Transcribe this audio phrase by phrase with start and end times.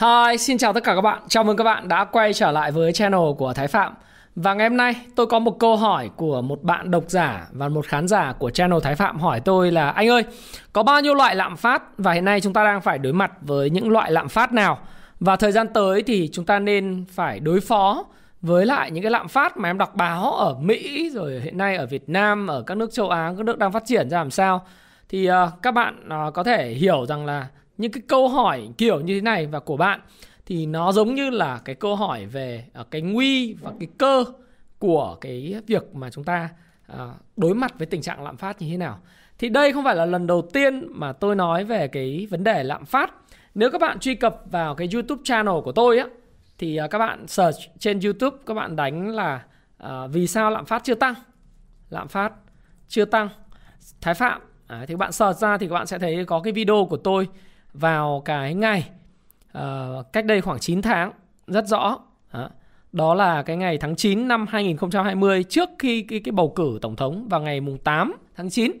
[0.00, 1.22] Hi, xin chào tất cả các bạn.
[1.28, 3.94] Chào mừng các bạn đã quay trở lại với channel của Thái Phạm.
[4.36, 7.68] Và ngày hôm nay tôi có một câu hỏi của một bạn độc giả và
[7.68, 10.24] một khán giả của channel Thái Phạm hỏi tôi là Anh ơi,
[10.72, 13.32] có bao nhiêu loại lạm phát và hiện nay chúng ta đang phải đối mặt
[13.40, 14.78] với những loại lạm phát nào?
[15.20, 18.04] Và thời gian tới thì chúng ta nên phải đối phó
[18.42, 21.76] với lại những cái lạm phát mà em đọc báo ở Mỹ rồi hiện nay
[21.76, 24.30] ở Việt Nam, ở các nước châu Á, các nước đang phát triển ra làm
[24.30, 24.66] sao?
[25.08, 27.46] Thì uh, các bạn uh, có thể hiểu rằng là
[27.78, 30.00] những cái câu hỏi kiểu như thế này và của bạn
[30.46, 34.24] thì nó giống như là cái câu hỏi về ờ, cái nguy và cái cơ
[34.78, 36.48] của cái việc mà chúng ta
[36.86, 38.98] ờ, đối mặt với tình trạng lạm phát như thế nào.
[39.38, 42.64] Thì đây không phải là lần đầu tiên mà tôi nói về cái vấn đề
[42.64, 43.14] lạm phát
[43.54, 46.06] nếu các bạn truy cập vào cái YouTube channel của tôi á
[46.58, 49.44] thì ờ, các bạn search trên YouTube các bạn đánh là
[49.84, 51.14] uh, vì sao lạm phát chưa tăng?
[51.90, 52.32] Lạm phát
[52.88, 53.28] chưa tăng.
[54.00, 54.40] Thái Phạm.
[54.66, 56.96] À, thì các bạn search ra thì các bạn sẽ thấy có cái video của
[56.96, 57.28] tôi
[57.72, 58.90] vào cái ngày
[59.58, 61.12] uh, cách đây khoảng 9 tháng
[61.46, 61.98] rất rõ.
[62.32, 62.50] Đó.
[62.92, 66.96] đó là cái ngày tháng 9 năm 2020 trước khi cái cái bầu cử tổng
[66.96, 68.72] thống vào ngày mùng 8 tháng 9.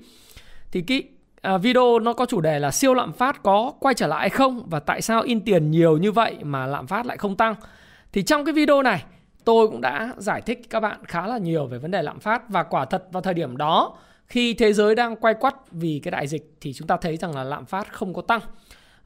[0.72, 1.02] Thì cái
[1.54, 4.30] uh, video nó có chủ đề là siêu lạm phát có quay trở lại hay
[4.30, 7.54] không và tại sao in tiền nhiều như vậy mà lạm phát lại không tăng.
[8.12, 9.04] Thì trong cái video này
[9.44, 12.48] tôi cũng đã giải thích các bạn khá là nhiều về vấn đề lạm phát
[12.48, 16.10] và quả thật vào thời điểm đó khi thế giới đang quay quắt vì cái
[16.10, 18.40] đại dịch thì chúng ta thấy rằng là lạm phát không có tăng.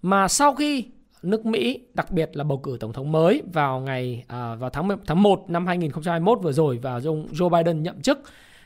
[0.03, 0.87] Mà sau khi
[1.23, 4.89] nước Mỹ, đặc biệt là bầu cử tổng thống mới vào ngày à, vào tháng
[5.07, 8.21] tháng 1 năm 2021 vừa rồi và ông Joe Biden nhậm chức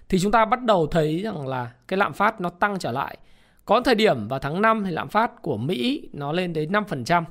[0.09, 3.17] thì chúng ta bắt đầu thấy rằng là cái lạm phát nó tăng trở lại
[3.65, 7.25] có thời điểm vào tháng 5 thì lạm phát của Mỹ nó lên đến 5%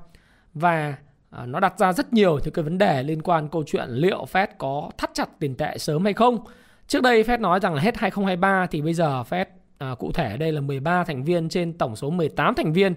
[0.53, 0.95] và
[1.29, 4.25] à, nó đặt ra rất nhiều những cái vấn đề liên quan câu chuyện liệu
[4.31, 6.39] Fed có thắt chặt tiền tệ sớm hay không.
[6.88, 9.45] Trước đây Fed nói rằng là hết 2023 thì bây giờ Fed
[9.77, 12.94] à, cụ thể đây là 13 thành viên trên tổng số 18 thành viên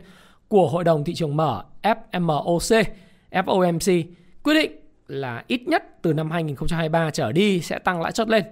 [0.49, 2.85] của Hội đồng thị trường mở FMOC,
[3.31, 4.05] FOMC
[4.43, 4.73] quyết định
[5.09, 8.45] là ít nhất từ năm 2023 trở đi sẽ tăng lãi suất lên.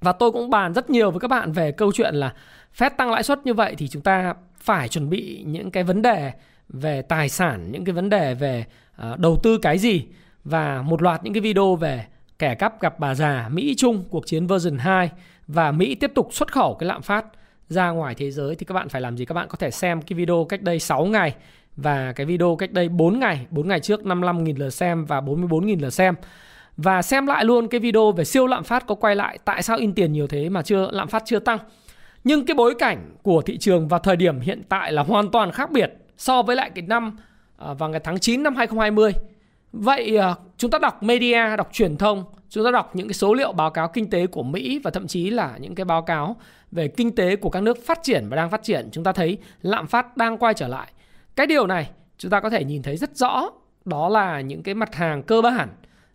[0.00, 2.34] Và tôi cũng bàn rất nhiều với các bạn về câu chuyện là
[2.78, 6.02] Fed tăng lãi suất như vậy thì chúng ta phải chuẩn bị những cái vấn
[6.02, 6.32] đề
[6.68, 8.64] về tài sản, những cái vấn đề về
[9.12, 10.06] uh, đầu tư cái gì
[10.44, 12.06] và một loạt những cái video về
[12.38, 15.10] kẻ cắp gặp bà già Mỹ Trung cuộc chiến version 2
[15.46, 17.26] và Mỹ tiếp tục xuất khẩu cái lạm phát
[17.68, 19.24] ra ngoài thế giới thì các bạn phải làm gì?
[19.24, 21.34] Các bạn có thể xem cái video cách đây 6 ngày
[21.76, 25.80] và cái video cách đây 4 ngày, 4 ngày trước 55.000 lượt xem và 44.000
[25.80, 26.14] lượt xem.
[26.76, 29.76] Và xem lại luôn cái video về siêu lạm phát có quay lại tại sao
[29.76, 31.58] in tiền nhiều thế mà chưa lạm phát chưa tăng.
[32.24, 35.52] Nhưng cái bối cảnh của thị trường vào thời điểm hiện tại là hoàn toàn
[35.52, 37.16] khác biệt so với lại cái năm
[37.58, 39.12] à, vào ngày tháng 9 năm 2020.
[39.72, 43.34] Vậy à, chúng ta đọc media, đọc truyền thông, chúng ta đọc những cái số
[43.34, 46.36] liệu báo cáo kinh tế của Mỹ và thậm chí là những cái báo cáo
[46.76, 49.38] về kinh tế của các nước phát triển và đang phát triển, chúng ta thấy
[49.62, 50.92] lạm phát đang quay trở lại.
[51.36, 53.50] Cái điều này chúng ta có thể nhìn thấy rất rõ,
[53.84, 55.68] đó là những cái mặt hàng cơ bản,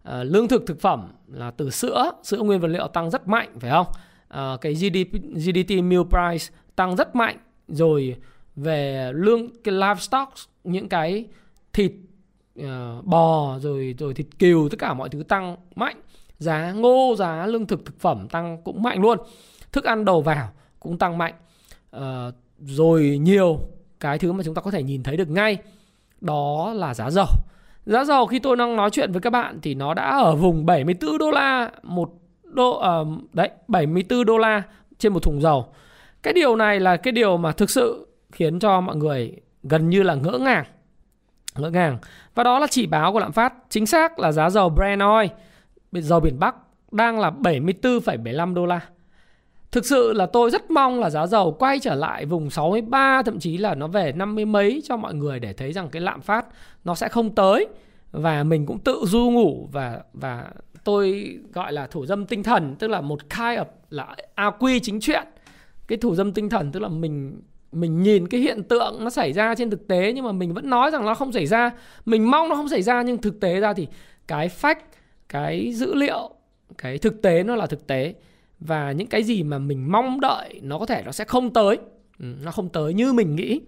[0.03, 3.49] ờ, lương thực thực phẩm là từ sữa, sữa nguyên vật liệu tăng rất mạnh
[3.59, 3.88] phải không?
[4.27, 8.16] Ờ, cái GDP, GDP meal price tăng rất mạnh rồi
[8.55, 10.33] về lương cái livestock
[10.63, 11.25] những cái
[11.73, 11.91] thịt
[12.59, 12.66] uh,
[13.05, 16.01] bò rồi rồi thịt cừu tất cả mọi thứ tăng mạnh
[16.38, 19.17] giá ngô giá lương thực thực phẩm tăng cũng mạnh luôn
[19.71, 20.49] thức ăn đầu vào
[20.79, 21.33] cũng tăng mạnh
[21.91, 22.27] à,
[22.59, 23.59] rồi nhiều
[23.99, 25.57] cái thứ mà chúng ta có thể nhìn thấy được ngay
[26.21, 27.27] đó là giá dầu
[27.85, 30.65] giá dầu khi tôi đang nói chuyện với các bạn thì nó đã ở vùng
[30.65, 32.09] 74 đô la một
[32.43, 34.63] đô uh, đấy 74 đô la
[35.01, 35.65] trên một thùng dầu.
[36.23, 40.03] Cái điều này là cái điều mà thực sự khiến cho mọi người gần như
[40.03, 40.66] là ngỡ ngàng.
[41.55, 41.97] Ngỡ ngàng.
[42.35, 43.53] Và đó là chỉ báo của lạm phát.
[43.69, 45.28] Chính xác là giá dầu Brent oil,
[45.91, 46.55] dầu biển Bắc
[46.91, 48.79] đang là 74,75 đô la.
[49.72, 53.40] Thực sự là tôi rất mong là giá dầu quay trở lại vùng 63 thậm
[53.40, 56.46] chí là nó về 50 mấy cho mọi người để thấy rằng cái lạm phát
[56.84, 57.68] nó sẽ không tới.
[58.12, 60.47] Và mình cũng tự du ngủ và và
[60.84, 65.00] tôi gọi là thủ dâm tinh thần, tức là một kind of là AQ chính
[65.00, 65.28] chuyện
[65.88, 67.41] cái thủ dâm tinh thần tức là mình
[67.72, 70.70] mình nhìn cái hiện tượng nó xảy ra trên thực tế nhưng mà mình vẫn
[70.70, 71.72] nói rằng nó không xảy ra.
[72.06, 73.88] Mình mong nó không xảy ra nhưng thực tế ra thì
[74.28, 74.76] cái fact,
[75.29, 76.29] cái dữ liệu,
[76.78, 78.14] cái thực tế nó là thực tế
[78.61, 81.78] và những cái gì mà mình mong đợi nó có thể nó sẽ không tới.
[82.19, 83.61] Ừ, nó không tới như mình nghĩ.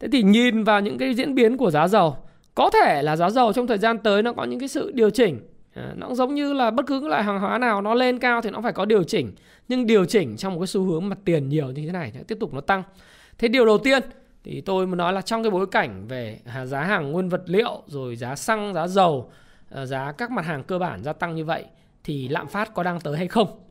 [0.00, 2.16] Thế thì nhìn vào những cái diễn biến của giá dầu
[2.54, 5.10] có thể là giá dầu trong thời gian tới nó có những cái sự điều
[5.10, 5.40] chỉnh.
[5.74, 8.40] À, nó cũng giống như là bất cứ loại hàng hóa nào nó lên cao
[8.40, 9.32] thì nó phải có điều chỉnh.
[9.68, 12.38] Nhưng điều chỉnh trong một cái xu hướng mặt tiền nhiều như thế này tiếp
[12.40, 12.82] tục nó tăng.
[13.38, 14.02] Thế điều đầu tiên
[14.44, 17.82] thì tôi muốn nói là trong cái bối cảnh về giá hàng nguyên vật liệu
[17.86, 19.30] rồi giá xăng giá dầu
[19.70, 21.64] à, giá các mặt hàng cơ bản gia tăng như vậy
[22.04, 23.67] thì lạm phát có đang tới hay không?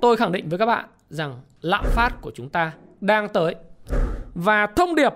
[0.00, 3.54] Tôi khẳng định với các bạn rằng lạm phát của chúng ta đang tới
[4.34, 5.12] và thông điệp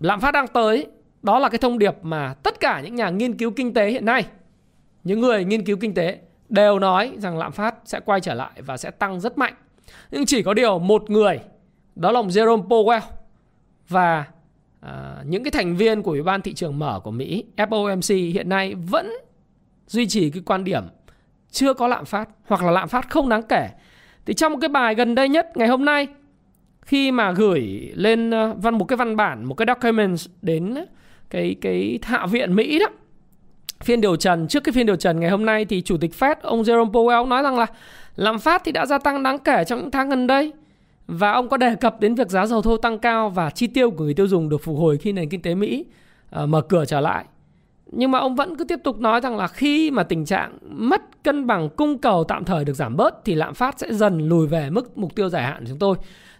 [0.00, 0.86] lạm phát đang tới
[1.22, 4.04] đó là cái thông điệp mà tất cả những nhà nghiên cứu kinh tế hiện
[4.04, 4.26] nay
[5.04, 6.18] những người nghiên cứu kinh tế
[6.48, 9.54] đều nói rằng lạm phát sẽ quay trở lại và sẽ tăng rất mạnh
[10.10, 11.40] nhưng chỉ có điều một người
[11.94, 13.00] đó là ông Jerome Powell
[13.88, 14.24] và
[14.80, 18.48] à, những cái thành viên của Ủy ban thị trường mở của Mỹ FOMC hiện
[18.48, 19.12] nay vẫn
[19.86, 20.82] duy trì cái quan điểm
[21.50, 23.68] chưa có lạm phát hoặc là lạm phát không đáng kể.
[24.28, 26.06] Thì trong một cái bài gần đây nhất ngày hôm nay
[26.82, 30.74] khi mà gửi lên ờ, văn một cái văn bản một cái document đến
[31.30, 32.86] cái cái hạ viện Mỹ đó
[33.80, 36.34] phiên điều trần trước cái phiên điều trần ngày hôm nay thì chủ tịch Fed
[36.42, 37.66] ông Jerome Powell nói rằng là
[38.16, 40.52] lạm phát thì đã gia tăng đáng kể trong những tháng gần đây
[41.06, 43.90] và ông có đề cập đến việc giá dầu thô tăng cao và chi tiêu
[43.90, 45.84] của người tiêu dùng được phục hồi khi nền kinh tế Mỹ
[46.42, 47.24] uh, mở cửa trở lại.
[47.92, 51.22] Nhưng mà ông vẫn cứ tiếp tục nói rằng là khi mà tình trạng mất
[51.22, 54.46] cân bằng cung cầu tạm thời được giảm bớt thì lạm phát sẽ dần lùi
[54.46, 55.96] về mức mục tiêu dài hạn của chúng tôi.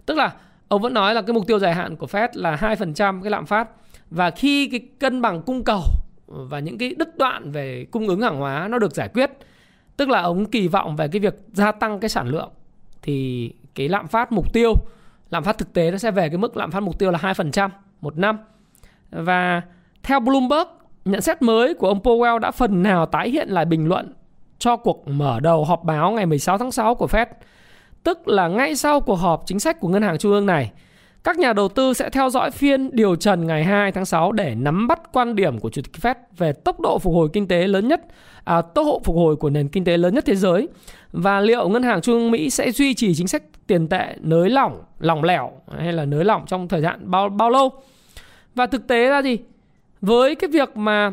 [0.06, 0.32] Tức là
[0.68, 3.46] ông vẫn nói là cái mục tiêu dài hạn của Fed là 2% cái lạm
[3.46, 3.68] phát
[4.10, 5.82] và khi cái cân bằng cung cầu
[6.26, 9.30] và những cái đứt đoạn về cung ứng hàng hóa nó được giải quyết,
[9.96, 12.50] tức là ông kỳ vọng về cái việc gia tăng cái sản lượng
[13.02, 14.74] thì cái lạm phát mục tiêu
[15.30, 17.68] lạm phát thực tế nó sẽ về cái mức lạm phát mục tiêu là 2%
[18.00, 18.38] một năm.
[19.10, 19.62] Và
[20.02, 20.68] theo Bloomberg,
[21.08, 24.12] nhận xét mới của ông Powell đã phần nào tái hiện lại bình luận
[24.58, 27.26] cho cuộc mở đầu họp báo ngày 16 tháng 6 của Fed.
[28.02, 30.72] Tức là ngay sau cuộc họp chính sách của ngân hàng trung ương này,
[31.24, 34.54] các nhà đầu tư sẽ theo dõi phiên điều trần ngày 2 tháng 6 để
[34.54, 37.66] nắm bắt quan điểm của Chủ tịch Fed về tốc độ phục hồi kinh tế
[37.66, 38.00] lớn nhất,
[38.44, 40.68] à, tốc độ phục hồi của nền kinh tế lớn nhất thế giới
[41.12, 44.50] và liệu ngân hàng trung ương Mỹ sẽ duy trì chính sách tiền tệ nới
[44.50, 47.70] lỏng, lỏng lẻo hay là nới lỏng trong thời gian bao bao lâu.
[48.54, 49.38] Và thực tế ra gì?
[50.00, 51.12] Với cái việc mà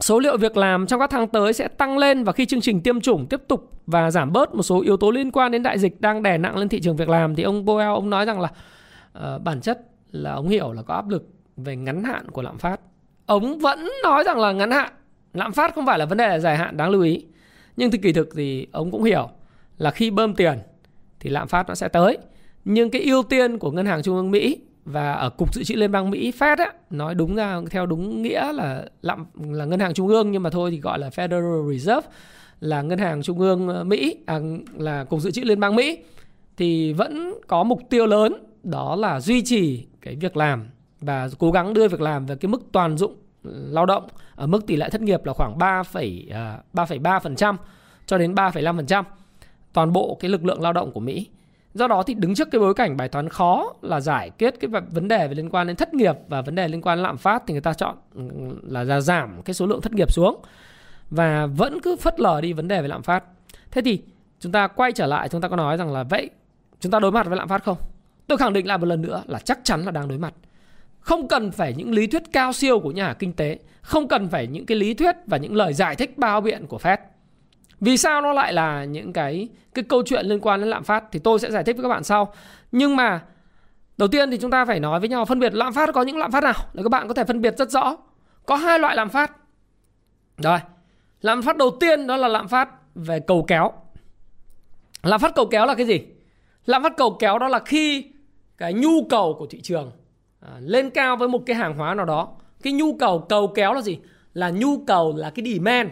[0.00, 2.80] số liệu việc làm trong các tháng tới sẽ tăng lên và khi chương trình
[2.80, 5.78] tiêm chủng tiếp tục và giảm bớt một số yếu tố liên quan đến đại
[5.78, 8.40] dịch đang đè nặng lên thị trường việc làm thì ông Powell ông nói rằng
[8.40, 8.48] là
[9.18, 9.80] uh, bản chất
[10.12, 12.80] là ông hiểu là có áp lực về ngắn hạn của lạm phát.
[13.26, 14.92] Ông vẫn nói rằng là ngắn hạn,
[15.34, 17.24] lạm phát không phải là vấn đề là dài hạn đáng lưu ý.
[17.76, 19.28] Nhưng thì kỳ thực thì ông cũng hiểu
[19.78, 20.58] là khi bơm tiền
[21.20, 22.18] thì lạm phát nó sẽ tới.
[22.64, 25.74] Nhưng cái ưu tiên của ngân hàng trung ương Mỹ và ở cục dự trữ
[25.74, 29.80] liên bang Mỹ Fed á, nói đúng ra theo đúng nghĩa là lạm là ngân
[29.80, 32.08] hàng trung ương nhưng mà thôi thì gọi là Federal Reserve
[32.60, 34.40] là ngân hàng trung ương ờ, Mỹ à,
[34.76, 35.98] là cục dự trữ liên bang Mỹ
[36.56, 40.68] thì vẫn có mục tiêu lớn đó là duy trì cái việc làm
[41.00, 44.46] và cố gắng đưa việc làm về cái mức toàn dụng ừ, lao động ở
[44.46, 47.64] mức tỷ lệ thất nghiệp là khoảng 3, 3,3% ờ,
[48.06, 49.04] cho đến 3,5%
[49.72, 51.26] toàn bộ cái lực lượng lao động của Mỹ.
[51.76, 54.70] Do đó thì đứng trước cái bối cảnh bài toán khó là giải quyết cái
[54.90, 57.16] vấn đề về liên quan đến thất nghiệp và vấn đề liên quan đến lạm
[57.16, 58.22] phát thì người ta chọn ừ,
[58.62, 60.40] là giảm cái số lượng thất nghiệp xuống
[61.10, 63.24] và vẫn cứ phất lờ đi vấn đề về lạm phát.
[63.70, 64.02] Thế thì
[64.40, 66.30] chúng ta quay trở lại chúng ta có nói rằng là vậy
[66.80, 67.76] chúng ta đối mặt với lạm phát không?
[68.26, 70.34] Tôi khẳng định lại một lần nữa là chắc chắn là đang đối mặt.
[71.00, 74.46] Không cần phải những lý thuyết cao siêu của nhà kinh tế, không cần phải
[74.46, 76.98] những cái lý thuyết và những lời giải thích bao biện của Fed.
[77.80, 81.04] Vì sao nó lại là những cái cái câu chuyện liên quan đến lạm phát
[81.12, 82.34] thì tôi sẽ giải thích với các bạn sau.
[82.72, 83.22] Nhưng mà
[83.96, 86.18] đầu tiên thì chúng ta phải nói với nhau phân biệt lạm phát có những
[86.18, 87.96] lạm phát nào để các bạn có thể phân biệt rất rõ.
[88.46, 89.32] Có hai loại lạm phát.
[90.38, 90.58] Rồi.
[91.20, 93.72] Lạm phát đầu tiên đó là lạm phát về cầu kéo.
[95.02, 96.00] Lạm phát cầu kéo là cái gì?
[96.66, 98.04] Lạm phát cầu kéo đó là khi
[98.58, 99.92] cái nhu cầu của thị trường
[100.40, 102.28] à, lên cao với một cái hàng hóa nào đó
[102.62, 103.98] cái nhu cầu cầu kéo là gì
[104.34, 105.90] là nhu cầu là cái demand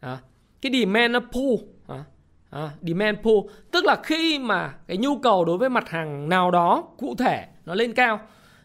[0.00, 0.18] à,
[0.62, 2.04] cái demand nó pull à,
[2.50, 6.50] à, demand pull tức là khi mà cái nhu cầu đối với mặt hàng nào
[6.50, 8.20] đó cụ thể nó lên cao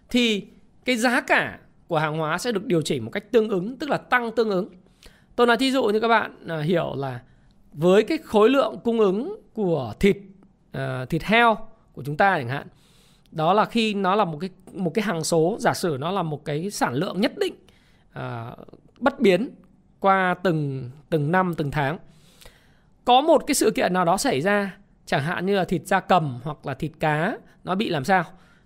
[0.10, 0.48] thì
[0.86, 3.90] cái giá cả của hàng hóa sẽ được điều chỉnh một cách tương ứng tức
[3.90, 4.70] là tăng tương ứng.
[5.36, 7.22] Tôi nói thí dụ như các bạn à, hiểu là
[7.72, 10.18] với cái khối lượng cung ứng của thịt
[10.72, 11.58] à, thịt heo
[11.94, 12.68] của chúng ta chẳng hạn
[13.32, 16.24] đó là khi nó là một cái một cái hàng số giả sử nó là
[16.24, 17.54] một cái sản lượng nhất định
[18.14, 18.52] à,
[19.00, 19.50] bất biến
[20.00, 21.98] qua từng từng năm, từng tháng.
[23.06, 26.00] Có một cái sự kiện nào đó xảy ra, chẳng hạn như là thịt da
[26.00, 28.24] cầm hoặc là thịt cá, nó bị làm sao?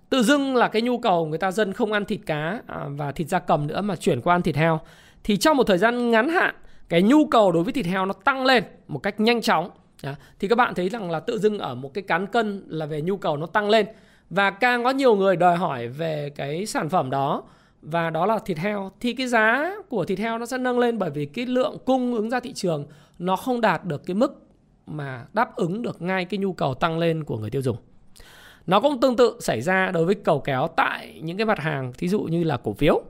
[0.09, 3.11] Tự dưng là cái nhu cầu người ta dân không ăn thịt cá à, và
[3.11, 4.79] thịt da cầm nữa mà chuyển qua ăn thịt heo.
[5.23, 6.55] Thì trong một thời gian ngắn hạn,
[6.89, 9.69] cái nhu cầu đối với thịt heo nó tăng lên một cách nhanh chóng.
[10.39, 13.01] Thì các bạn thấy rằng là tự dưng ở một cái cán cân là về
[13.01, 13.85] nhu cầu nó tăng lên.
[14.29, 17.43] Và càng có nhiều người đòi hỏi về cái sản phẩm đó
[17.81, 20.97] và đó là thịt heo thì cái giá của thịt heo nó sẽ nâng lên
[20.97, 22.85] bởi vì cái lượng cung ứng ra thị trường
[23.19, 24.47] nó không đạt được cái mức
[24.87, 27.77] mà đáp ứng được ngay cái nhu cầu tăng lên của người tiêu dùng.
[28.67, 31.93] Nó cũng tương tự xảy ra đối với cầu kéo tại những cái mặt hàng
[31.93, 33.01] thí dụ như là cổ phiếu.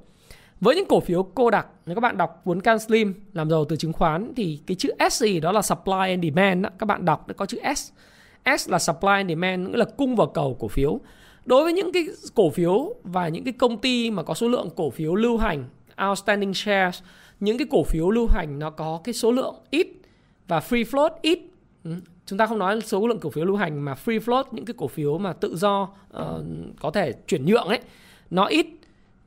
[0.62, 3.66] Với những cổ phiếu cô đặc, nếu các bạn đọc cuốn Can Slim làm giàu
[3.66, 6.70] từ chứng khoán thì cái chữ S gì đó là supply and demand đó.
[6.80, 7.92] các bạn đọc nó có chữ S.
[8.58, 11.00] S là supply and demand nghĩa là cung và cầu cổ phiếu.
[11.50, 14.70] Đối với những cái cổ phiếu và những cái công ty mà có số lượng
[14.76, 15.66] cổ phiếu lưu hành
[16.10, 17.00] outstanding shares,
[17.40, 19.88] những cái cổ phiếu lưu hành nó có cái số lượng ít
[20.48, 21.40] và free float ít.
[21.84, 21.92] Ừ,
[22.26, 24.74] chúng ta không nói số lượng cổ phiếu lưu hành mà free float những cái
[24.78, 26.26] cổ phiếu mà tự do uh,
[26.82, 27.80] có thể chuyển nhượng ấy
[28.30, 28.68] nó ít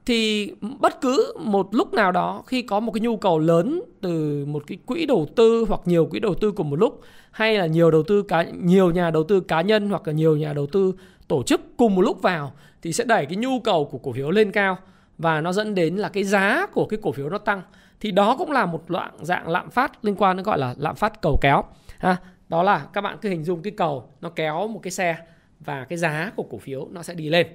[0.07, 4.45] thì bất cứ một lúc nào đó khi có một cái nhu cầu lớn từ
[4.47, 7.00] một cái quỹ đầu tư hoặc nhiều quỹ đầu tư cùng một lúc
[7.31, 10.37] hay là nhiều đầu tư cá nhiều nhà đầu tư cá nhân hoặc là nhiều
[10.37, 10.93] nhà đầu tư
[11.29, 12.52] tổ chức cùng một lúc vào
[12.83, 14.79] thì sẽ đẩy cái nhu cầu của cổ phiếu lên cao.
[15.19, 17.62] Và nó dẫn đến là cái giá của cái cổ phiếu nó tăng.
[18.00, 20.97] Thì đó cũng là một loại dạng lạm phát liên quan đến gọi là lạm
[20.97, 21.64] phát cầu kéo.
[21.99, 22.17] Ha,
[22.49, 25.17] đó là các bạn cứ hình dung cái cầu nó kéo một cái xe
[25.61, 27.47] và cái giá của cổ phiếu nó sẽ đi lên.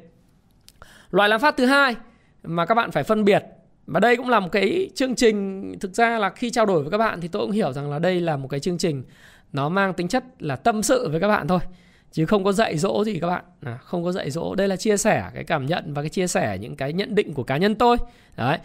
[1.12, 1.96] Loại lạm phát thứ hai
[2.44, 3.44] mà các bạn phải phân biệt,
[3.86, 6.92] và đây cũng là một cái chương trình, thực ra là khi trao đổi với
[6.92, 9.04] các bạn thì tôi cũng hiểu rằng là đây là một cái chương trình
[9.54, 11.60] nó mang tính chất là tâm sự với các bạn thôi
[12.12, 13.44] chứ không có dạy dỗ gì các bạn.
[13.62, 14.56] À, không có dạy dỗ.
[14.56, 17.34] Đây là chia sẻ cái cảm nhận và cái chia sẻ những cái nhận định
[17.34, 17.98] của cá nhân tôi.
[18.38, 18.58] Đấy.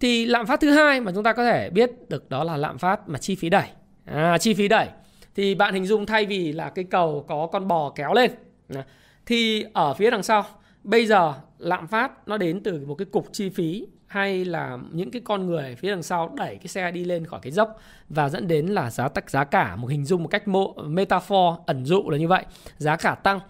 [0.00, 2.78] Thì lạm phát thứ hai mà chúng ta có thể biết được đó là lạm
[2.78, 3.68] phát mà chi phí đẩy.
[4.04, 4.88] À, chi phí đẩy.
[5.34, 8.30] Thì bạn hình dung thay vì là cái cầu có con bò kéo lên
[8.74, 8.84] à,
[9.26, 10.44] thì ở phía đằng sau
[10.84, 15.10] bây giờ lạm phát nó đến từ một cái cục chi phí hay là những
[15.10, 18.28] cái con người phía đằng sau đẩy cái xe đi lên khỏi cái dốc và
[18.28, 21.84] dẫn đến là giá tắc giá cả một hình dung một cách mô, metaphor ẩn
[21.84, 22.44] dụ là như vậy
[22.76, 23.40] giá cả tăng.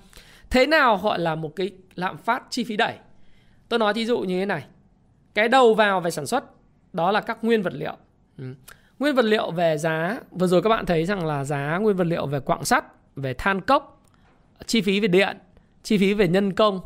[0.51, 2.95] Thế nào gọi là một cái lạm phát chi phí đẩy?
[3.69, 4.65] Tôi nói thí dụ như thế này
[5.35, 6.45] cái đầu vào về sản xuất
[6.93, 7.97] đó là các nguyên vật liệu.
[8.39, 8.45] Ừ.
[8.99, 12.07] nguyên vật liệu về giá vừa rồi các bạn thấy rằng là giá nguyên vật
[12.07, 12.85] liệu về quặng sắt
[13.17, 14.03] về than cốc
[14.67, 15.37] chi phí về điện
[15.83, 16.81] chi phí về nhân công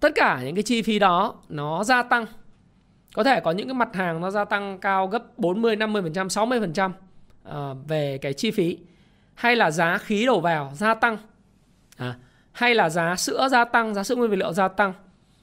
[0.00, 2.26] tất cả những cái chi phí đó nó gia tăng
[3.14, 6.90] có thể có những cái mặt hàng nó gia tăng cao gấp 40, 50%, 60%
[7.48, 8.78] uh, về cái chi phí.
[9.34, 11.18] Hay là giá khí đầu vào gia tăng.
[11.96, 12.14] À,
[12.52, 14.92] hay là giá sữa gia tăng, giá sữa nguyên vật liệu gia tăng.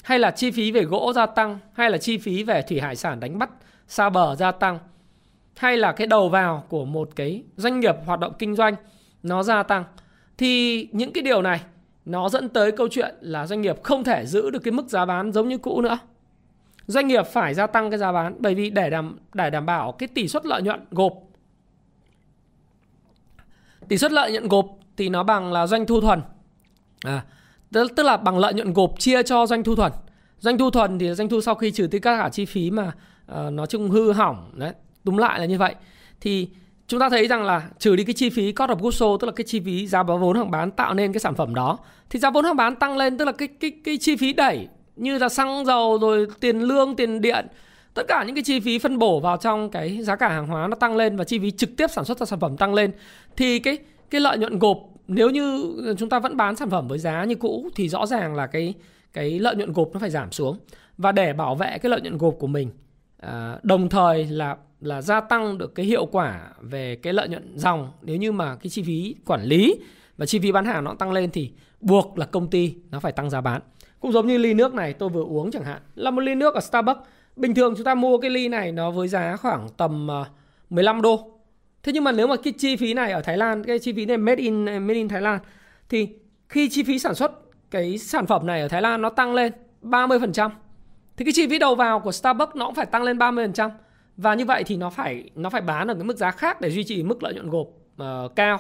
[0.04, 1.60] Hay là chi phí về gỗ gia tăng.
[1.74, 3.50] Hay là chi phí về thủy hải sản đánh bắt
[3.88, 4.80] xa bờ gia tăng.
[5.58, 8.76] Hay là cái đầu vào của một cái doanh nghiệp hoạt động kinh doanh
[9.24, 9.84] nó gia tăng.
[10.38, 11.62] Thì những cái điều này
[12.06, 15.06] nó dẫn tới câu chuyện là doanh nghiệp không thể giữ được cái mức giá
[15.06, 16.00] bán giống như cũ nữa
[16.92, 19.92] doanh nghiệp phải gia tăng cái giá bán bởi vì để đảm để đảm bảo
[19.92, 21.14] cái tỷ suất lợi nhuận gộp.
[23.88, 24.66] Tỷ suất lợi nhuận gộp
[24.98, 26.22] thì nó bằng là doanh thu thuần.
[27.04, 27.26] À,
[27.72, 29.92] tức, tức là bằng lợi nhuận gộp chia cho doanh thu thuần.
[30.40, 32.92] Doanh thu thuần thì doanh thu sau khi trừ tất cả chi phí mà
[33.32, 35.76] uh, nó chung hư hỏng đấy đúng lại là như vậy.
[36.22, 36.50] Thì
[36.88, 39.28] chúng ta thấy rằng là trừ đi cái chi phí cost of goods sold tức
[39.28, 41.78] là cái chi phí giá vốn hàng bán tạo nên cái sản phẩm đó
[42.10, 44.68] thì giá vốn hàng bán tăng lên tức là cái cái cái chi phí đẩy
[45.02, 47.48] như là xăng dầu rồi tiền lương tiền điện.
[47.94, 50.68] Tất cả những cái chi phí phân bổ vào trong cái giá cả hàng hóa
[50.68, 52.92] nó tăng lên và chi phí trực tiếp sản xuất ra sản phẩm tăng lên
[53.38, 53.78] thì cái
[54.10, 54.78] cái lợi nhuận gộp
[55.08, 58.36] nếu như chúng ta vẫn bán sản phẩm với giá như cũ thì rõ ràng
[58.36, 58.74] là cái
[59.14, 60.58] cái lợi nhuận gộp nó phải giảm xuống.
[60.98, 62.70] Và để bảo vệ cái lợi nhuận gộp của mình
[63.20, 67.58] à, đồng thời là là gia tăng được cái hiệu quả về cái lợi nhuận
[67.58, 67.92] dòng.
[68.02, 69.76] Nếu như mà cái chi phí quản lý
[70.18, 73.12] và chi phí bán hàng nó tăng lên thì buộc là công ty nó phải
[73.12, 73.62] tăng giá bán
[74.02, 75.82] cũng giống như ly nước này tôi vừa uống chẳng hạn.
[75.96, 77.00] Là một ly nước ở Starbucks.
[77.36, 80.26] Bình thường chúng ta mua cái ly này nó với giá khoảng tầm ờ,
[80.70, 81.32] 15 đô.
[81.84, 84.06] Thế nhưng mà nếu mà cái chi phí này ở Thái Lan cái chi phí
[84.06, 85.40] này made in ờ, made in Thái Lan
[85.90, 86.10] thì
[86.50, 87.32] khi chi phí sản xuất
[87.72, 89.54] cái sản phẩm này ở Thái Lan nó tăng lên
[89.84, 90.50] 30%
[91.18, 93.70] thì cái chi phí đầu vào của Starbucks nó cũng phải tăng lên 30%
[94.18, 96.72] và như vậy thì nó phải nó phải bán ở cái mức giá khác để
[96.72, 98.60] duy trì mức lợi nhuận gộp uh, cao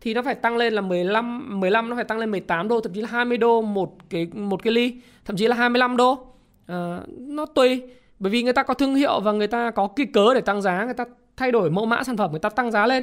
[0.00, 2.92] thì nó phải tăng lên là 15 15 nó phải tăng lên 18 đô thậm
[2.92, 6.26] chí là 20 đô một cái một cái ly thậm chí là 25 đô.
[6.66, 7.82] À, nó tùy
[8.18, 10.62] bởi vì người ta có thương hiệu và người ta có cái cớ để tăng
[10.62, 11.04] giá người ta
[11.36, 13.02] thay đổi mẫu mã sản phẩm người ta tăng giá lên.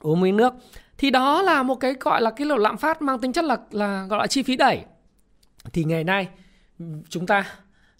[0.00, 0.54] Uống miếng nước.
[0.98, 3.58] Thì đó là một cái gọi là cái lỗ lạm phát mang tính chất là
[3.70, 4.84] là gọi là chi phí đẩy.
[5.72, 6.28] Thì ngày nay
[7.08, 7.44] chúng ta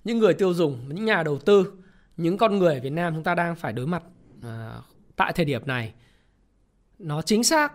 [0.04, 1.72] những người tiêu dùng những nhà đầu tư
[2.16, 4.02] những con người ở Việt Nam chúng ta đang phải đối mặt
[4.42, 4.75] à,
[5.16, 5.92] tại thời điểm này
[7.00, 7.73] nó chính xác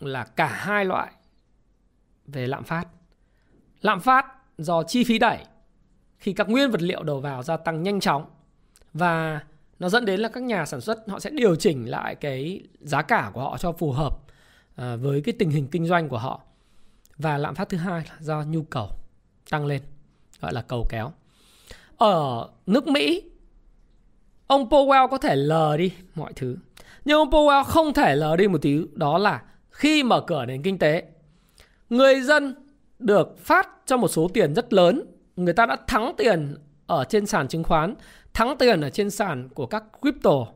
[0.00, 1.12] là cả hai loại
[2.26, 2.84] về lạm phát.
[3.80, 4.26] Lạm phát
[4.58, 5.44] do chi phí đẩy
[6.18, 8.24] khi các nguyên vật liệu đầu vào gia tăng nhanh chóng
[8.92, 9.40] và
[9.78, 13.02] nó dẫn đến là các nhà sản xuất họ sẽ điều chỉnh lại cái giá
[13.02, 14.18] cả của họ cho phù hợp
[14.76, 16.40] à, với cái tình hình kinh doanh của họ.
[17.16, 18.88] Và lạm phát thứ hai là do nhu cầu
[19.50, 19.82] tăng lên,
[20.40, 21.12] gọi là cầu kéo.
[21.96, 23.22] Ở nước Mỹ,
[24.46, 26.56] ông Powell có thể lờ đi mọi thứ
[27.04, 30.62] nhưng ông Powell không thể lờ đi một thứ đó là khi mở cửa nền
[30.62, 31.02] kinh tế,
[31.90, 32.54] người dân
[32.98, 35.02] được phát cho một số tiền rất lớn.
[35.36, 37.94] Người ta đã thắng tiền ở trên sàn chứng khoán,
[38.34, 40.46] thắng tiền ở trên sàn của các crypto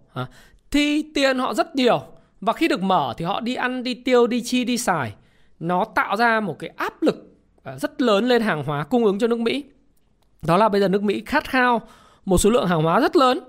[0.70, 2.02] thì tiền họ rất nhiều,
[2.40, 5.14] và khi được mở thì họ đi ăn, đi tiêu, đi chi, đi xài.
[5.60, 7.16] Nó tạo ra một cái áp lực
[7.62, 9.64] à, rất lớn lên hàng hóa cung ứng cho nước Mỹ.
[10.42, 11.80] Đó là bây giờ nước Mỹ khát khao
[12.24, 13.40] một số lượng hàng hóa rất lớn.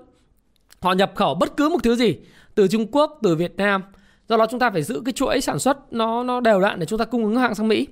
[0.80, 2.18] Họ nhập khẩu bất cứ một thứ gì
[2.56, 3.82] từ Trung Quốc, từ Việt Nam.
[4.28, 6.86] Do đó chúng ta phải giữ cái chuỗi sản xuất nó nó đều đặn để
[6.86, 7.88] chúng ta cung ứng hàng sang Mỹ.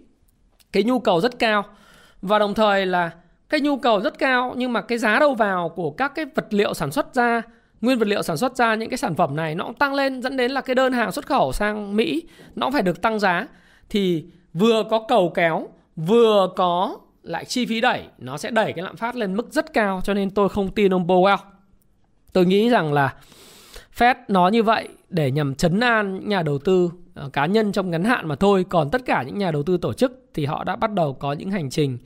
[0.73, 1.64] Cái nhu cầu rất cao.
[2.23, 3.11] Và đồng thời là
[3.49, 6.47] cái nhu cầu rất cao, nhưng mà cái giá đầu vào của các cái vật
[6.50, 7.42] liệu sản xuất ra,
[7.80, 10.23] nguyên vật liệu sản xuất ra, những cái sản phẩm này nó cũng tăng lên,
[10.23, 12.23] dẫn đến là cái đơn hàng xuất khẩu sang Mỹ
[12.54, 13.47] nó cũng phải được tăng giá.
[13.88, 18.85] Thì vừa có cầu kéo, vừa có lại chi phí đẩy, nó sẽ đẩy cái
[18.85, 21.38] lạm phát lên mức rất cao, cho nên tôi không tin ông Powell.
[22.33, 23.14] Tôi nghĩ rằng là
[23.99, 27.91] Fed nói như vậy để nhằm chấn an nhà đầu tư ờ, cá nhân trong
[27.91, 30.65] ngắn hạn mà thôi, còn tất cả những nhà đầu tư tổ chức thì họ
[30.65, 31.99] đã bắt đầu có những hành trình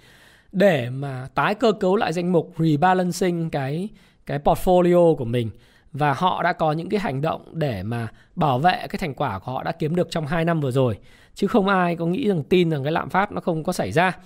[0.52, 3.88] để mà tái cơ cấu lại danh mục rebalancing cái
[4.26, 5.50] cái portfolio của mình.
[5.92, 9.38] Và họ đã có những cái hành động để mà bảo vệ cái thành quả
[9.38, 10.98] của họ đã kiếm được trong 2 năm vừa rồi.
[11.34, 13.92] Chứ không ai có nghĩ rằng tin rằng cái lạm phát nó không có xảy
[13.92, 14.18] ra.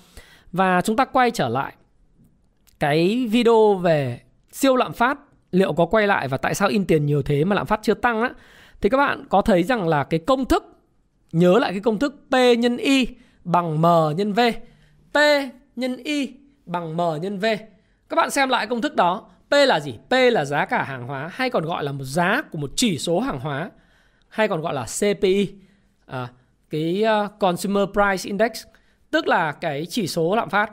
[0.53, 1.73] Và chúng ta quay trở lại
[2.81, 4.21] cái video về
[4.53, 5.19] siêu lạm phát
[5.53, 7.95] liệu có quay lại và tại sao in tiền nhiều thế mà lạm phát chưa
[7.95, 8.31] tăng á
[8.81, 10.73] thì các bạn có thấy rằng là cái công thức
[11.33, 13.07] nhớ lại cái công thức P nhân Y
[13.45, 14.41] bằng M nhân V.
[15.15, 15.19] P
[15.77, 16.33] nhân Y
[16.67, 17.47] bằng M nhân V.
[18.09, 19.29] Các bạn xem lại công thức đó.
[19.51, 19.99] P là gì?
[20.09, 22.99] P là giá cả hàng hóa hay còn gọi là một giá của một chỉ
[22.99, 23.71] số hàng hóa
[24.29, 25.55] hay còn gọi là CPI.
[26.07, 26.29] À,
[26.71, 28.51] cái uh, Consumer Price Index
[29.11, 30.73] tức là cái chỉ số lạm phát.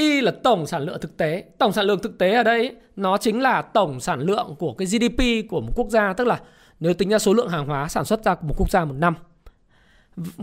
[0.00, 1.44] Y là tổng sản lượng thực tế.
[1.58, 4.86] Tổng sản lượng thực tế ở đây nó chính là tổng sản lượng của cái
[4.86, 6.40] GDP của một quốc gia tức là
[6.80, 8.94] nếu tính ra số lượng hàng hóa sản xuất ra của một quốc gia một
[8.98, 9.14] năm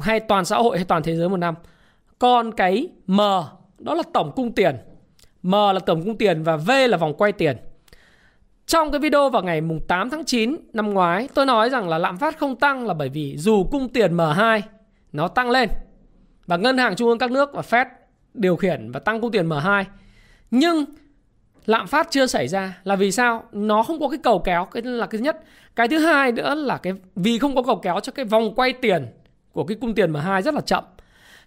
[0.02, 1.56] hay toàn xã hội hay toàn thế giới một năm.
[2.20, 3.18] Còn cái M
[3.80, 4.76] đó là tổng cung tiền.
[5.44, 7.58] M là tổng cung tiền và V là vòng quay tiền.
[8.66, 11.98] Trong cái video vào ngày mùng 8 tháng 9 năm ngoái, tôi nói rằng là
[11.98, 14.62] lạm phát không tăng là bởi vì dù cung tiền M2
[15.14, 15.70] nó tăng lên
[16.48, 17.86] và ngân hàng trung ương các nước và Fed
[18.38, 19.84] điều khiển và tăng cung tiền M2
[20.52, 20.86] nhưng
[21.66, 23.44] lạm phát chưa xảy ra là vì sao?
[23.52, 25.44] Nó không có cái cầu kéo, cái là cái nhất.
[25.76, 28.74] Cái thứ hai nữa là cái vì không có cầu kéo cho cái vòng quay
[28.74, 29.08] tiền
[29.52, 30.84] của cái cung tiền M2 rất là chậm.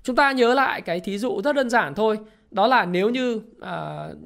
[0.02, 2.18] Chúng ta nhớ lại cái thí dụ rất đơn giản thôi,
[2.50, 4.16] đó là nếu như uh,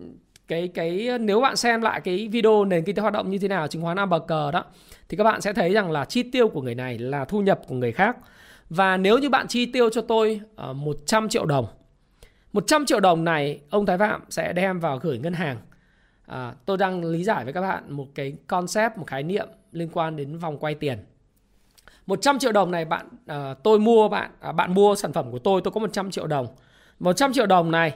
[0.48, 3.48] cái cái nếu bạn xem lại cái video nền kinh tế hoạt động như thế
[3.48, 3.96] nào chứng khoán
[4.29, 4.64] cờ đó
[5.09, 7.61] thì các bạn sẽ thấy rằng là chi tiêu của người này là thu nhập
[7.68, 8.16] của người khác.
[8.70, 11.66] Và nếu như bạn chi tiêu cho tôi ờ, uh, 100 triệu đồng
[12.54, 15.56] 100 triệu đồng này ông Thái Phạm sẽ đem vào gửi ngân hàng.
[16.26, 19.88] À, Tôi đang lý giải với các bạn một cái concept, một khái niệm liên
[19.92, 20.98] quan đến vòng quay tiền.
[22.06, 25.38] 100 triệu đồng này bạn à, tôi mua bạn à, bạn mua sản phẩm của
[25.38, 26.46] tôi tôi có 100 triệu đồng.
[26.98, 27.94] 100 triệu đồng này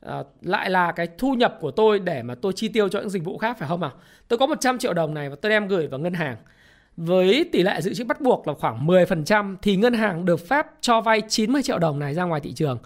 [0.00, 3.10] à, lại là cái thu nhập của tôi để mà tôi chi tiêu cho những
[3.10, 3.92] dịch vụ khác phải không nào
[4.28, 6.36] tôi có 100 triệu đồng này và tôi đem gửi vào ngân hàng.
[6.96, 10.66] Với tỷ lệ dự trữ bắt buộc là khoảng 10% thì ngân hàng được phép
[10.80, 12.78] cho vay 90 triệu đồng này ra ngoài thị trường.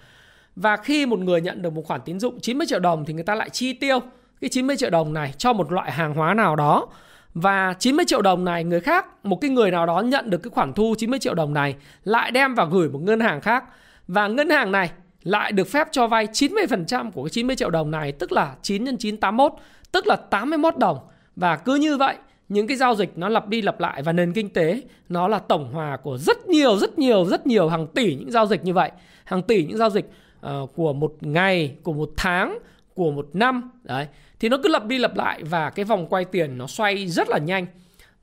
[0.57, 3.25] Và khi một người nhận được một khoản tín dụng 90 triệu đồng thì người
[3.25, 4.01] ta lại chi tiêu
[4.41, 6.87] cái 90 triệu đồng này cho một loại hàng hóa nào đó.
[7.35, 10.51] Và 90 triệu đồng này người khác, một cái người nào đó nhận được cái
[10.51, 13.65] khoản thu 90 triệu đồng này lại đem vào gửi một ngân hàng khác.
[14.09, 14.91] Và ngân hàng này
[15.23, 18.87] lại được phép cho vay 90% của cái 90 triệu đồng này, tức là 9
[18.87, 19.53] x 9 81
[19.93, 20.99] tức là 81 đồng.
[21.37, 22.17] Và cứ như vậy,
[22.49, 25.39] những cái giao dịch nó lặp đi lặp lại và nền kinh tế nó là
[25.39, 28.73] tổng hòa của rất nhiều rất nhiều rất nhiều, hàng tỷ những giao dịch như
[28.73, 28.91] vậy.
[29.25, 30.11] Hàng tỷ những giao dịch
[30.47, 32.59] uh, của một ngày của một tháng
[32.95, 33.71] của một năm.
[33.83, 34.07] Đấy.
[34.41, 37.29] Thì nó cứ lặp đi lặp lại và cái vòng quay tiền nó xoay rất
[37.29, 37.67] là nhanh.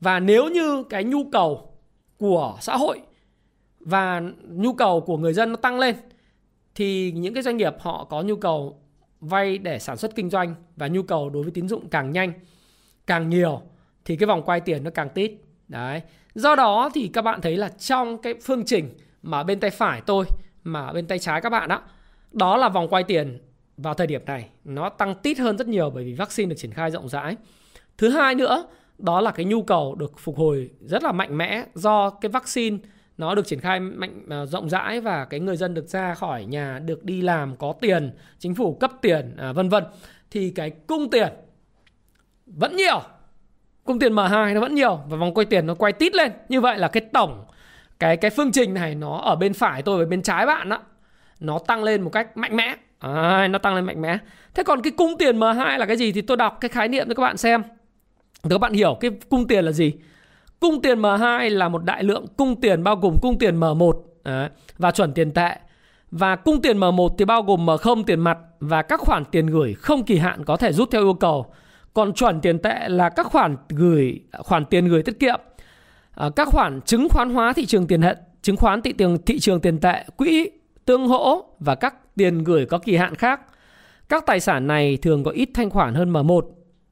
[0.00, 1.72] Và nếu như cái nhu cầu
[2.18, 3.00] của xã hội
[3.80, 5.96] và nhu cầu của người dân nó tăng lên
[6.74, 8.80] thì những cái doanh nghiệp họ có nhu cầu
[9.20, 12.32] vay để sản xuất kinh doanh và nhu cầu đối với tín dụng càng nhanh
[13.06, 13.62] càng nhiều
[14.04, 15.32] thì cái vòng quay tiền nó càng tít.
[15.68, 16.02] Đấy.
[16.34, 18.88] Do đó thì các bạn thấy là trong cái phương trình
[19.22, 20.24] mà bên tay phải tôi
[20.64, 21.82] mà bên tay trái các bạn đó
[22.34, 23.38] đó là vòng quay tiền
[23.76, 24.48] vào thời điểm này.
[24.64, 27.36] Nó tăng tít hơn rất nhiều bởi vì vaccine được triển khai rộng rãi.
[27.98, 28.66] Thứ hai nữa
[28.98, 32.78] đó là cái nhu cầu được phục hồi rất là mạnh mẽ do cái vaccine
[33.18, 36.44] nó được triển khai mạnh à, rộng rãi và cái người dân được ra khỏi
[36.44, 39.84] nhà được đi làm có tiền chính phủ cấp tiền à, vân vân.
[40.30, 41.32] Thì cái cung tiền
[42.46, 43.00] vẫn nhiều.
[43.84, 46.32] Cung tiền M2 nó vẫn nhiều và vòng quay tiền nó quay tít lên.
[46.48, 47.44] Như vậy là cái tổng
[47.98, 50.78] cái cái phương trình này nó ở bên phải tôi và bên trái bạn đó
[51.40, 52.74] nó tăng lên một cách mạnh mẽ.
[52.98, 54.18] À, nó tăng lên mạnh mẽ.
[54.54, 57.08] Thế còn cái cung tiền M2 là cái gì thì tôi đọc cái khái niệm
[57.08, 57.62] cho các bạn xem.
[58.44, 59.92] Để các bạn hiểu cái cung tiền là gì.
[60.60, 63.92] Cung tiền M2 là một đại lượng cung tiền bao gồm cung tiền M1
[64.78, 65.56] và chuẩn tiền tệ.
[66.10, 69.74] Và cung tiền M1 thì bao gồm M0 tiền mặt và các khoản tiền gửi
[69.74, 71.46] không kỳ hạn có thể rút theo yêu cầu.
[71.94, 75.40] Còn chuẩn tiền tệ là các khoản gửi khoản tiền gửi tiết kiệm,
[76.14, 79.38] ờ, các khoản chứng khoán hóa thị trường tiền hệ, chứng khoán thị trường thị
[79.38, 80.50] trường tiền tệ, quỹ
[80.84, 83.40] tương hỗ và các tiền gửi có kỳ hạn khác.
[84.08, 86.42] Các tài sản này thường có ít thanh khoản hơn M1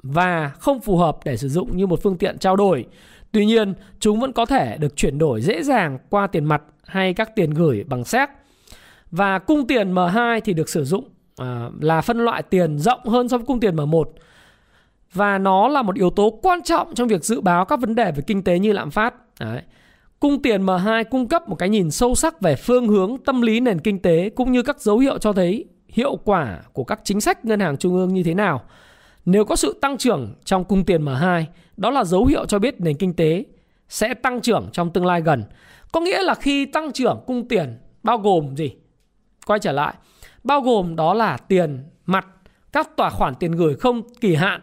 [0.03, 2.87] và không phù hợp để sử dụng như một phương tiện trao đổi.
[3.33, 7.15] Tuy nhiên, chúng vẫn có thể được chuyển đổi dễ dàng qua tiền mặt hay
[7.15, 8.29] các tiền gửi bằng séc
[9.11, 11.05] và cung tiền M2 thì được sử dụng
[11.37, 14.05] à, là phân loại tiền rộng hơn so với cung tiền M1
[15.13, 18.13] và nó là một yếu tố quan trọng trong việc dự báo các vấn đề
[18.13, 19.15] về kinh tế như lạm phát.
[19.41, 19.63] Đấy.
[20.23, 23.61] Cung tiền M2 cung cấp một cái nhìn sâu sắc về phương hướng tâm lý
[23.61, 27.21] nền kinh tế cũng như các dấu hiệu cho thấy hiệu quả của các chính
[27.21, 28.63] sách ngân hàng trung ương như thế nào.
[29.25, 31.45] Nếu có sự tăng trưởng trong cung tiền M2,
[31.77, 33.45] đó là dấu hiệu cho biết nền kinh tế
[33.89, 35.45] sẽ tăng trưởng trong tương lai gần.
[35.93, 38.71] Có nghĩa là khi tăng trưởng cung tiền bao gồm gì?
[39.47, 39.95] quay trở lại
[40.45, 42.27] bao gồm đó là tiền mặt
[42.73, 44.61] các tòa khoản tiền gửi không kỳ hạn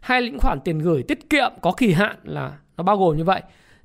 [0.00, 3.24] hay những khoản tiền gửi tiết kiệm có kỳ hạn là nó bao gồm như
[3.24, 3.42] vậy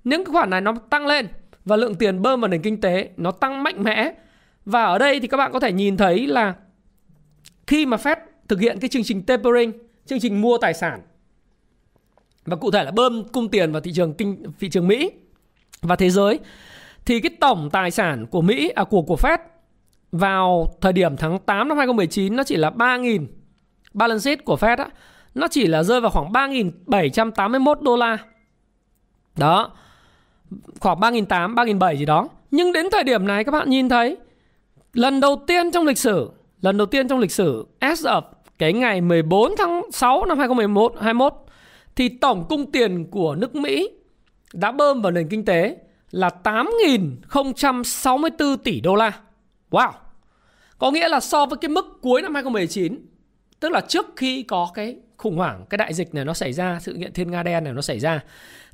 [0.10, 1.28] những cái khoản này nó tăng lên
[1.66, 4.12] và lượng tiền bơm vào nền kinh tế nó tăng mạnh mẽ
[4.66, 6.56] và ở đây thì các bạn có thể nhìn thấy là
[7.68, 8.16] khi mà Fed
[8.48, 9.72] thực hiện cái chương trình tapering
[10.06, 11.02] chương trình mua tài sản
[12.46, 15.12] và cụ thể là bơm cung tiền vào thị trường kinh thị trường Mỹ
[15.82, 16.40] và thế giới
[17.06, 19.38] thì cái tổng tài sản của Mỹ à của của Fed
[20.12, 23.26] vào thời điểm tháng 8 năm 2019 nó chỉ là 3.000
[23.94, 24.88] balance sheet của Fed á,
[25.36, 28.18] nó chỉ là rơi vào khoảng 3.781 đô la.
[29.38, 29.74] Đó.
[30.80, 32.30] Khoảng 3.800, 3.700 gì đó.
[32.52, 34.18] Nhưng đến thời điểm này các bạn nhìn thấy
[34.94, 36.32] lần đầu tiên trong lịch sử,
[36.62, 38.22] lần đầu tiên trong lịch sử as of
[38.58, 41.34] cái ngày 14 tháng 6 năm 2011 21
[41.96, 43.90] thì tổng cung tiền của nước Mỹ
[44.54, 45.78] đã bơm vào nền kinh tế
[46.12, 49.12] là 8.064 tỷ đô la.
[49.72, 49.92] Wow.
[50.78, 53.06] Có nghĩa là so với cái mức cuối năm 2019,
[53.60, 56.80] tức là trước khi có cái khủng hoảng, cái đại dịch này nó xảy ra,
[56.82, 58.20] sự kiện thiên nga đen này nó xảy ra,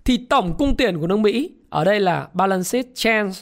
[0.06, 3.34] thì tổng cung tiền của nước Mỹ ở đây là balance sheet change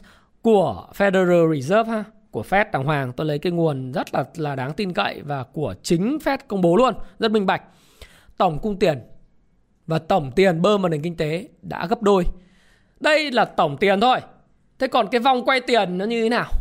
[0.42, 3.14] của Federal Reserve ha, của Fed đàng hoàng.
[3.14, 6.62] Tôi lấy cái nguồn rất là là đáng tin cậy và của chính Fed công
[6.62, 7.64] bố luôn, rất minh bạch.
[8.38, 9.00] Tổng cung tiền
[9.88, 12.26] và tổng tiền bơm vào nền kinh tế đã gấp đôi.
[13.00, 14.20] Đây là tổng tiền thôi.
[14.80, 16.52] Thế còn cái vòng quay tiền nó như thế nào?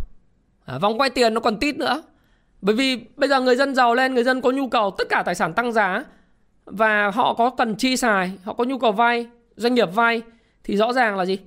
[0.70, 2.02] à, vòng quay tiền nó còn tít nữa
[2.62, 5.22] bởi vì bây giờ người dân giàu lên người dân có nhu cầu tất cả
[5.26, 6.04] tài sản tăng giá
[6.64, 9.26] và họ có cần chi xài họ có nhu cầu vay
[9.60, 10.22] doanh nghiệp vay
[10.64, 11.38] thì rõ ràng là gì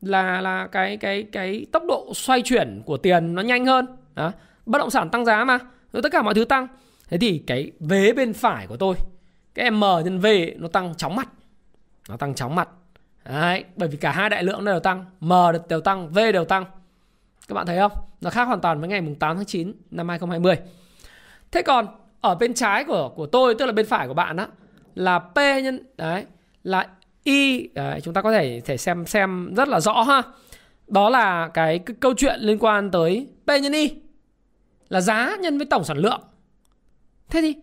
[0.00, 4.32] là là cái cái cái tốc độ xoay chuyển của tiền nó nhanh hơn đó.
[4.66, 5.58] bất động sản tăng giá mà
[5.92, 6.66] rồi tất cả mọi thứ tăng
[7.08, 8.94] thế thì cái vế bên phải của tôi
[9.54, 11.28] cái m nhân v nó tăng chóng mặt
[12.08, 12.68] nó tăng chóng mặt
[13.24, 15.32] Đấy, bởi vì cả hai đại lượng đều tăng m
[15.68, 16.64] đều tăng v đều tăng
[17.48, 17.92] các bạn thấy không?
[18.20, 20.56] Nó khác hoàn toàn với ngày 8 tháng 9 năm 2020.
[21.52, 21.86] Thế còn
[22.20, 24.46] ở bên trái của của tôi tức là bên phải của bạn đó
[24.94, 26.24] là P nhân đấy
[26.64, 26.86] là
[27.24, 30.22] Y đấy, chúng ta có thể thể xem xem rất là rõ ha.
[30.86, 33.94] Đó là cái, cái câu chuyện liên quan tới P nhân Y
[34.88, 36.20] là giá nhân với tổng sản lượng.
[37.28, 37.54] Thế thì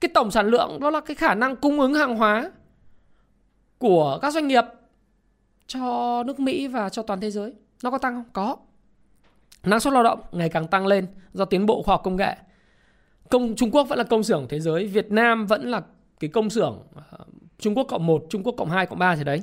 [0.00, 2.50] cái tổng sản lượng đó là cái khả năng cung ứng hàng hóa
[3.78, 4.64] của các doanh nghiệp
[5.66, 7.54] cho nước Mỹ và cho toàn thế giới.
[7.82, 8.24] Nó có tăng không?
[8.32, 8.56] Có.
[9.64, 12.36] Năng suất lao động ngày càng tăng lên do tiến bộ khoa học công nghệ.
[13.30, 15.82] Công Trung Quốc vẫn là công xưởng thế giới, Việt Nam vẫn là
[16.20, 17.18] cái công xưởng à,
[17.58, 19.42] Trung Quốc cộng 1, Trung Quốc cộng 2, cộng 3 gì đấy.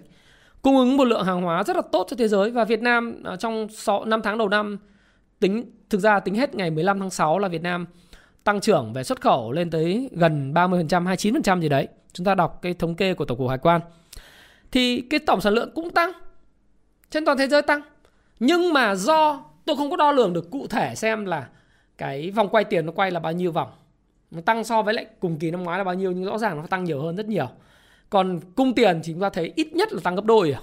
[0.62, 3.24] Cung ứng một lượng hàng hóa rất là tốt cho thế giới và Việt Nam
[3.24, 4.78] à, trong 6, 5 tháng đầu năm
[5.40, 7.86] tính thực ra tính hết ngày 15 tháng 6 là Việt Nam
[8.44, 11.88] tăng trưởng về xuất khẩu lên tới gần 30%, 29% gì đấy.
[12.14, 13.82] Chúng ta đọc cái thống kê của Tổng cục Hải quan.
[14.72, 16.12] Thì cái tổng sản lượng cũng tăng.
[17.10, 17.82] Trên toàn thế giới tăng.
[18.40, 21.48] Nhưng mà do tôi không có đo lường được cụ thể xem là
[21.98, 23.72] cái vòng quay tiền nó quay là bao nhiêu vòng.
[24.34, 26.58] Nó tăng so với lại cùng kỳ năm ngoái là bao nhiêu nhưng rõ ràng
[26.58, 27.48] nó tăng nhiều hơn rất nhiều.
[28.10, 30.52] Còn cung tiền thì chúng ta thấy ít nhất là tăng gấp đôi.
[30.52, 30.62] À.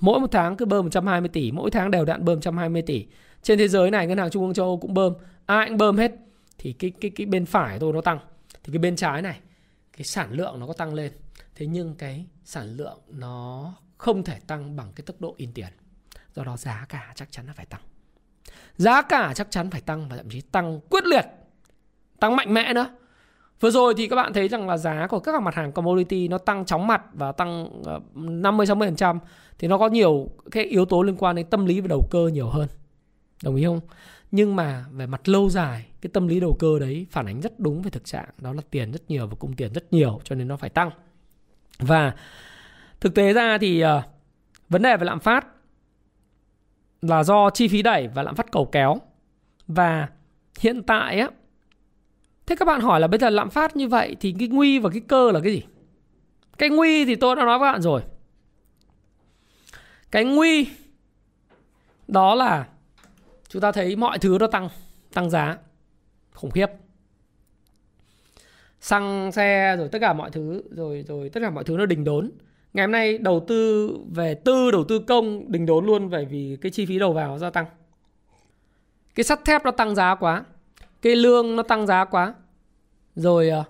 [0.00, 3.06] Mỗi một tháng cứ bơm 120 tỷ, mỗi tháng đều đặn bơm 120 tỷ.
[3.42, 5.12] Trên thế giới này ngân hàng trung ương châu Âu cũng bơm,
[5.46, 6.12] ai cũng bơm hết.
[6.58, 8.18] Thì cái cái cái bên phải tôi nó tăng.
[8.64, 9.40] Thì cái bên trái này
[9.96, 11.12] cái sản lượng nó có tăng lên.
[11.54, 15.68] Thế nhưng cái sản lượng nó không thể tăng bằng cái tốc độ in tiền
[16.34, 17.80] do đó giá cả chắc chắn là phải tăng
[18.76, 21.24] giá cả chắc chắn phải tăng và thậm chí tăng quyết liệt
[22.20, 22.86] tăng mạnh mẽ nữa
[23.60, 26.38] Vừa rồi thì các bạn thấy rằng là giá của các mặt hàng commodity nó
[26.38, 29.18] tăng chóng mặt và tăng ờ, 50-60%
[29.58, 32.30] thì nó có nhiều cái yếu tố liên quan đến tâm lý và đầu cơ
[32.32, 32.68] nhiều hơn.
[33.42, 33.80] Đồng ý không?
[34.30, 37.60] nhưng mà về mặt lâu dài cái tâm lý đầu cơ đấy phản ánh rất
[37.60, 40.34] đúng về thực trạng đó là tiền rất nhiều và cung tiền rất nhiều cho
[40.34, 40.90] nên nó phải tăng
[41.78, 42.14] và
[43.00, 43.88] thực tế ra thì uh,
[44.68, 45.46] vấn đề về lạm phát
[47.02, 48.96] là do chi phí đẩy và lạm phát cầu kéo
[49.68, 50.08] và
[50.60, 51.30] hiện tại á
[52.46, 54.90] thế các bạn hỏi là bây giờ lạm phát như vậy thì cái nguy và
[54.90, 55.62] cái cơ là cái gì?
[56.58, 58.02] Cái nguy thì tôi đã nói với bạn rồi.
[60.10, 60.68] Cái nguy
[62.08, 62.66] đó là
[63.48, 64.68] chúng ta thấy mọi thứ nó tăng
[65.12, 65.56] tăng giá.
[66.34, 66.66] Khủng khiếp.
[68.80, 72.04] Xăng, xe rồi tất cả mọi thứ, rồi rồi tất cả mọi thứ nó đình
[72.04, 72.30] đốn.
[72.72, 76.58] Ngày hôm nay đầu tư về tư, đầu tư công đình đốn luôn bởi vì
[76.60, 77.66] cái chi phí đầu vào gia tăng.
[79.14, 80.44] Cái sắt thép nó tăng giá quá
[81.06, 82.34] cái lương nó tăng giá quá.
[83.14, 83.64] Rồi ờ,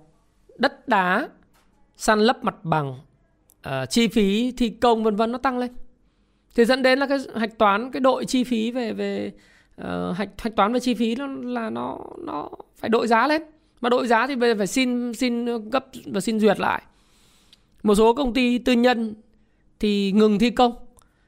[0.59, 1.29] đất đá
[1.96, 2.99] săn lấp mặt bằng
[3.68, 5.70] uh, chi phí thi công vân vân nó tăng lên.
[6.55, 9.33] Thì dẫn đến là cái hạch toán cái đội chi phí về về
[9.81, 13.42] uh, hạch hạch toán về chi phí nó là nó nó phải đội giá lên.
[13.81, 16.83] Mà đội giá thì về phải xin xin cấp và xin duyệt lại.
[17.83, 19.14] Một số công ty tư nhân
[19.81, 20.72] thì ngừng thi công.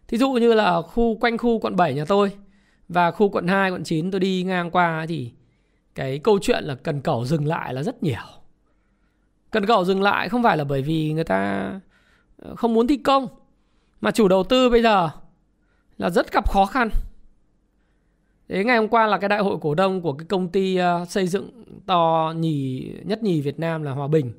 [0.09, 2.33] Thí dụ như là khu quanh khu quận 7 nhà tôi
[2.89, 5.33] và khu quận 2 quận 9 tôi đi ngang qua thì
[5.99, 8.21] cái câu chuyện là cần cầu dừng lại là rất nhiều
[9.51, 11.71] cần cầu dừng lại không phải là bởi vì người ta
[12.37, 13.29] ờ, không muốn thi công,
[14.01, 15.11] mà chủ đầu tư bây giờ
[15.99, 16.89] là rất gặp khó khăn
[18.49, 21.05] Thế ngày hôm qua là cái đại hội cổ đông của cái công ty ờ,
[21.09, 24.33] xây dựng to nhì, nhất nhì Việt Nam là Hòa Bình.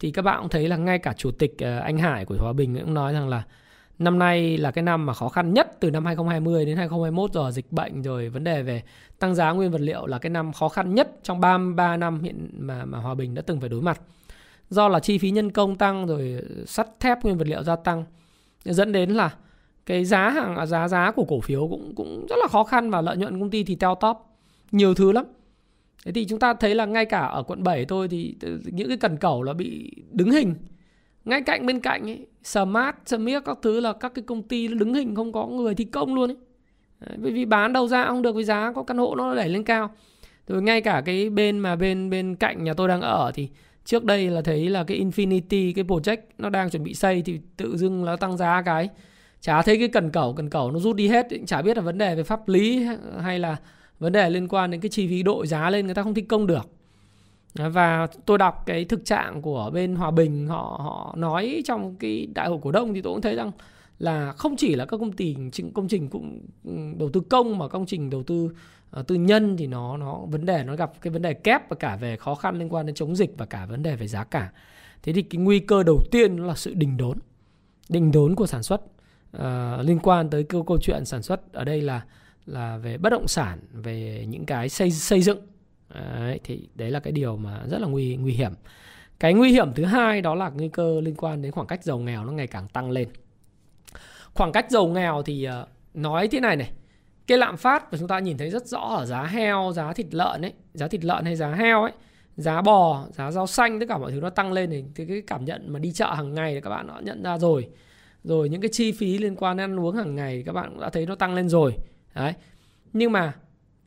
[0.00, 2.52] Thì các bạn cũng thấy là ngay cả chủ tịch ờ, anh Hải của Hòa
[2.52, 3.42] Bình cũng nói rằng là
[3.98, 7.52] năm nay là cái năm mà khó khăn nhất từ năm 2020 đến 2021 rồi,
[7.52, 8.82] dịch bệnh rồi, vấn đề về
[9.18, 12.50] tăng giá nguyên vật liệu là cái năm khó khăn nhất trong 33 năm hiện
[12.58, 14.00] mà mà Hòa Bình đã từng phải đối mặt.
[14.70, 18.04] Do là chi phí nhân công tăng rồi sắt thép nguyên vật liệu gia tăng,
[18.64, 19.34] dẫn đến là
[19.86, 22.90] cái giá hàng à, giá giá của cổ phiếu cũng cũng rất là khó khăn
[22.90, 24.38] và lợi nhuận công ty thì teo tóp,
[24.72, 25.24] nhiều thứ lắm.
[26.04, 28.96] Thế thì chúng ta thấy là ngay cả ở quận 7 thôi thì những cái
[28.96, 30.54] cần cẩu là bị đứng hình
[31.26, 34.94] ngay cạnh bên cạnh ấy smart smith các thứ là các cái công ty đứng
[34.94, 36.36] hình không có người thi công luôn ấy.
[37.00, 39.48] Đấy, bởi vì bán đầu ra không được với giá có căn hộ nó đẩy
[39.48, 39.90] lên cao.
[40.46, 43.48] Rồi ngay cả cái bên mà bên bên cạnh nhà tôi đang ở thì
[43.84, 47.40] trước đây là thấy là cái Infinity cái project nó đang chuẩn bị xây thì
[47.56, 48.88] tự dưng nó tăng giá cái.
[49.40, 51.98] Chả thấy cái cần cẩu cần cẩu nó rút đi hết chả biết là vấn
[51.98, 52.86] đề về pháp lý
[53.20, 53.56] hay là
[53.98, 56.22] vấn đề liên quan đến cái chi phí đội giá lên người ta không thi
[56.22, 56.68] công được
[57.56, 62.28] và tôi đọc cái thực trạng của bên Hòa Bình họ họ nói trong cái
[62.34, 63.52] đại hội cổ đông thì tôi cũng thấy rằng
[63.98, 66.40] là không chỉ là các công trình công trình cũng
[66.98, 68.50] đầu tư công mà công trình đầu tư
[69.00, 71.76] uh, tư nhân thì nó nó vấn đề nó gặp cái vấn đề kép và
[71.76, 74.24] cả về khó khăn liên quan đến chống dịch và cả vấn đề về giá
[74.24, 74.52] cả.
[75.02, 77.18] Thế thì cái nguy cơ đầu tiên là sự đình đốn.
[77.88, 78.80] Đình đốn của sản xuất
[79.36, 79.42] uh,
[79.82, 82.04] liên quan tới câu câu chuyện sản xuất ở đây là
[82.46, 85.38] là về bất động sản, về những cái xây xây dựng
[85.94, 88.52] Đấy, thì đấy là cái điều mà rất là nguy nguy hiểm.
[89.20, 91.98] Cái nguy hiểm thứ hai đó là nguy cơ liên quan đến khoảng cách giàu
[91.98, 93.08] nghèo nó ngày càng tăng lên.
[94.34, 96.70] Khoảng cách giàu nghèo thì ờ, nói thế này này,
[97.26, 100.06] cái lạm phát mà chúng ta nhìn thấy rất rõ ở giá heo, giá thịt
[100.10, 101.92] lợn ấy, giá thịt lợn hay giá heo ấy,
[102.36, 105.44] giá bò, giá rau xanh tất cả mọi thứ nó tăng lên thì cái cảm
[105.44, 107.68] nhận mà đi chợ hàng ngày thì các bạn đã nhận ra rồi.
[108.24, 110.80] Rồi những cái chi phí liên quan đến ăn uống hàng ngày các bạn cũng
[110.80, 111.74] đã thấy nó tăng lên rồi.
[112.14, 112.32] Đấy.
[112.92, 113.32] Nhưng mà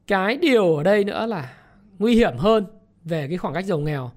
[0.07, 1.53] cái điều ở đây nữa là
[1.99, 2.65] nguy hiểm hơn
[3.03, 4.11] về cái khoảng cách giàu nghèo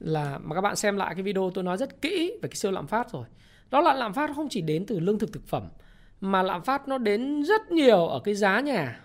[0.00, 2.70] là mà các bạn xem lại cái video tôi nói rất kỹ về cái siêu
[2.70, 3.24] lạm phát rồi.
[3.70, 5.62] Đó là lạm phát không chỉ đến từ lương thực thực phẩm
[6.20, 9.00] mà lạm phát nó đến rất nhiều ở cái giá nhà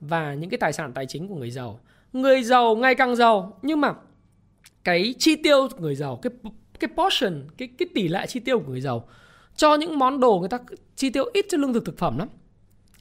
[0.00, 1.80] và những cái tài sản tài chính của người giàu.
[2.12, 3.94] Người giàu ngày càng giàu nhưng mà
[4.84, 6.32] cái chi tiêu của người giàu, cái
[6.80, 9.08] cái portion, cái cái tỷ lệ chi tiêu của người giàu
[9.56, 10.58] cho những món đồ người ta
[10.96, 12.28] chi tiêu ít cho lương thực thực phẩm lắm.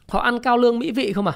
[0.07, 1.33] Họ ăn cao lương mỹ vị không à?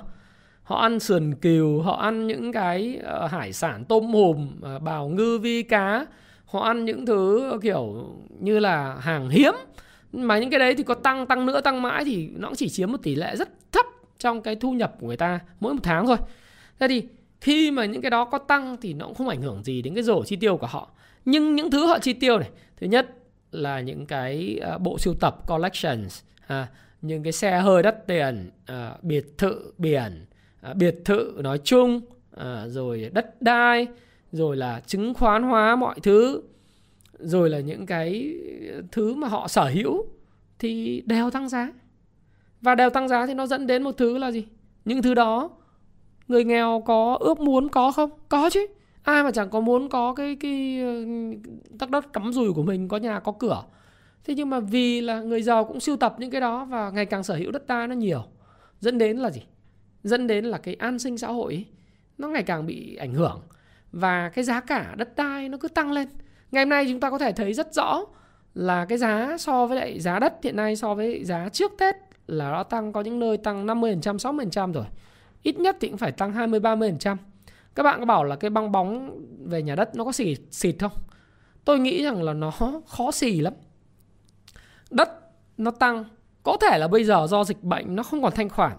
[0.65, 5.07] Họ ăn sườn cừu họ ăn những cái uh, hải sản tôm hùm uh, bào
[5.07, 6.05] ngư vi cá.
[6.45, 9.53] Họ ăn những thứ ờ, kiểu như là hàng hiếm.
[10.13, 12.69] Mà những cái đấy thì có tăng tăng nữa tăng mãi thì nó cũng chỉ
[12.69, 13.85] chiếm một tỷ lệ rất thấp
[14.19, 16.17] trong cái thu nhập của người ta mỗi một tháng thôi.
[16.79, 17.03] Thế thì
[17.41, 19.93] khi mà những cái đó có tăng thì nó cũng không ảnh hưởng gì đến
[19.93, 20.89] cái rổ chi tiêu của họ.
[21.25, 23.09] Nhưng những thứ họ chi tiêu này thứ nhất
[23.51, 26.67] là những cái uh, bộ sưu tập collections à,
[27.01, 30.25] những cái xe hơi đắt tiền uh, biệt thự biển
[30.65, 32.01] À, biệt thự nói chung
[32.37, 33.87] à, rồi đất đai
[34.31, 36.41] rồi là chứng khoán hóa mọi thứ
[37.19, 38.35] rồi là những cái
[38.91, 40.05] thứ mà họ sở hữu
[40.59, 41.71] thì đều tăng giá.
[42.61, 44.45] Và đều tăng giá thì nó dẫn đến một thứ là gì?
[44.85, 45.49] Những thứ đó
[46.27, 48.09] người nghèo có ước muốn có không?
[48.29, 48.67] Có chứ.
[49.03, 50.79] Ai mà chẳng có muốn có cái cái
[51.79, 53.63] tắc đất cắm rùi của mình có nhà có cửa.
[54.23, 57.05] Thế nhưng mà vì là người giàu cũng sưu tập những cái đó và ngày
[57.05, 58.23] càng sở hữu đất đai nó nhiều
[58.79, 59.41] dẫn đến là gì?
[60.05, 61.65] Dẫn đến là cái an sinh xã hội ấy,
[62.17, 63.41] nó ngày càng bị ảnh hưởng
[63.91, 66.07] và cái giá cả đất đai nó cứ tăng lên
[66.51, 68.05] ngày hôm nay chúng ta có thể thấy rất rõ
[68.53, 71.95] là cái giá so với lại giá đất hiện nay so với giá trước Tết
[72.27, 74.85] là nó tăng có những nơi tăng 50%, 60% rồi.
[75.43, 77.17] Ít nhất thì cũng phải tăng 20 30%.
[77.75, 80.75] Các bạn có bảo là cái bong bóng về nhà đất nó có xỉ xịt
[80.79, 80.91] không?
[81.65, 82.51] Tôi nghĩ rằng là nó
[82.87, 83.53] khó xì lắm.
[84.89, 85.09] Đất
[85.57, 86.05] nó tăng
[86.43, 88.77] có thể là bây giờ do dịch bệnh nó không còn thanh khoản.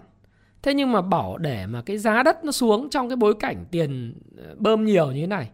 [0.61, 3.65] Thế nhưng mà bảo để mà cái giá đất nó xuống trong cái bối cảnh
[3.71, 5.49] tiền ờ, bơm nhiều như thế này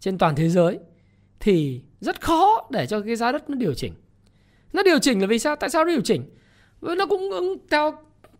[0.00, 0.78] trên toàn thế giới
[1.40, 3.92] thì rất khó để cho cái giá đất nó điều chỉnh.
[4.72, 5.56] Nó điều chỉnh là vì sao?
[5.56, 6.22] Tại sao nó điều chỉnh?
[6.80, 7.94] Ờ, nó cũng ứng theo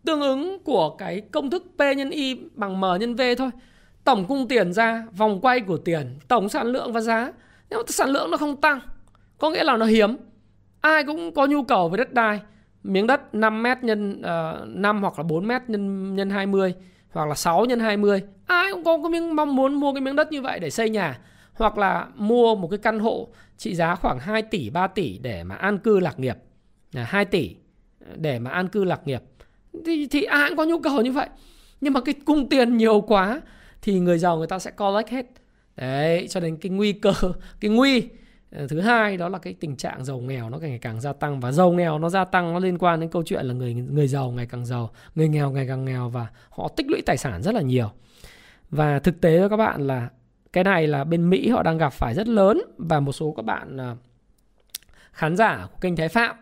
[0.04, 3.50] tương ứng của cái công thức P nhân Y bằng M nhân V thôi.
[4.04, 7.32] Tổng cung tiền ra, vòng quay của tiền, tổng sản lượng và giá.
[7.70, 8.80] Nếu mà sản lượng nó không tăng,
[9.38, 10.16] có nghĩa là nó hiếm.
[10.80, 12.40] Ai cũng có nhu cầu về đất đai.
[12.82, 16.74] Miếng đất 5 m nhân ờ, uh, 5 hoặc là 4 m nhân nhân 20
[17.10, 18.22] hoặc là 6 nhân 20.
[18.46, 20.90] Ai cũng có cái miếng mong muốn mua cái miếng đất như vậy để xây
[20.90, 21.18] nhà
[21.52, 25.44] hoặc là mua một cái căn hộ trị giá khoảng 2 tỷ 3 tỷ để
[25.44, 26.36] mà an cư lạc nghiệp.
[26.94, 27.56] À, 2 tỷ
[28.16, 29.22] để mà an cư lạc nghiệp.
[29.86, 31.28] Thì thì ai cũng có nhu cầu như vậy.
[31.80, 33.40] Nhưng mà cái cung tiền nhiều quá
[33.82, 35.26] thì người giàu người ta sẽ collect hết.
[35.76, 37.12] Đấy, cho nên cái nguy cơ,
[37.60, 38.08] cái nguy
[38.50, 41.40] Ờ, thứ hai đó là cái tình trạng giàu nghèo nó ngày càng gia tăng
[41.40, 44.08] và giàu nghèo nó gia tăng nó liên quan đến câu chuyện là người người
[44.08, 47.42] giàu ngày càng giàu, người nghèo ngày càng nghèo và họ tích lũy tài sản
[47.42, 47.90] rất là nhiều.
[48.70, 50.08] Và thực tế với các bạn là
[50.52, 53.44] cái này là bên Mỹ họ đang gặp phải rất lớn và một số các
[53.44, 53.96] bạn ờ,
[55.12, 56.36] khán giả của kênh Thái Phạm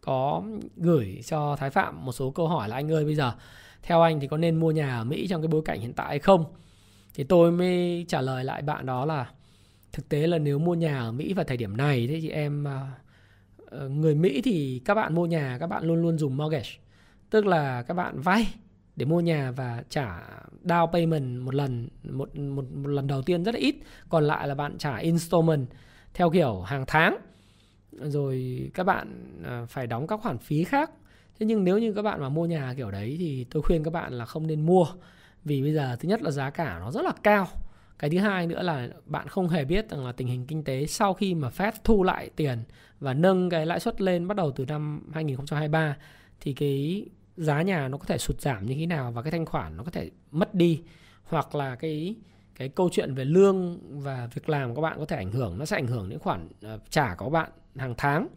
[0.00, 0.42] có
[0.76, 3.32] gửi cho Thái Phạm một số câu hỏi là anh ơi bây giờ
[3.82, 6.08] theo anh thì có nên mua nhà ở Mỹ trong cái bối cảnh hiện tại
[6.08, 6.44] hay không?
[7.14, 9.26] Thì tôi mới trả lời lại bạn đó là
[9.92, 12.64] thực tế là nếu mua nhà ở Mỹ vào thời điểm này thế thì em
[12.64, 12.86] ờ,
[13.66, 16.70] ờ, người Mỹ thì các bạn mua nhà các bạn luôn luôn dùng mortgage.
[17.30, 18.54] Tức là các bạn vay
[18.96, 20.22] để mua nhà và trả
[20.64, 23.76] down payment một lần một, một, một lần đầu tiên rất là ít
[24.08, 25.66] còn lại là bạn trả installment
[26.14, 27.16] theo kiểu hàng tháng.
[27.92, 30.90] Rồi các bạn ờ, phải đóng các khoản phí khác.
[31.40, 33.92] Thế nhưng nếu như các bạn mà mua nhà kiểu đấy thì tôi khuyên các
[33.92, 34.86] bạn là không nên mua
[35.44, 37.48] vì bây giờ thứ nhất là giá cả nó rất là cao
[37.98, 40.86] cái thứ hai nữa là bạn không hề biết rằng là tình hình kinh tế
[40.86, 42.58] sau khi mà Fed thu lại tiền
[43.00, 45.96] và nâng cái lãi suất lên bắt đầu từ năm 2023
[46.40, 49.46] thì cái giá nhà nó có thể sụt giảm như thế nào và cái thanh
[49.46, 50.82] khoản nó có thể mất đi.
[51.24, 52.14] Hoặc là cái
[52.54, 55.58] cái câu chuyện về lương và việc làm của các bạn có thể ảnh hưởng,
[55.58, 58.28] nó sẽ ảnh hưởng đến khoản ờ, trả của các bạn hàng tháng.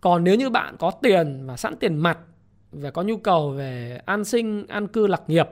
[0.00, 2.18] Còn nếu như bạn có tiền và sẵn tiền mặt
[2.72, 5.48] và có nhu cầu về an sinh, an cư, lạc nghiệp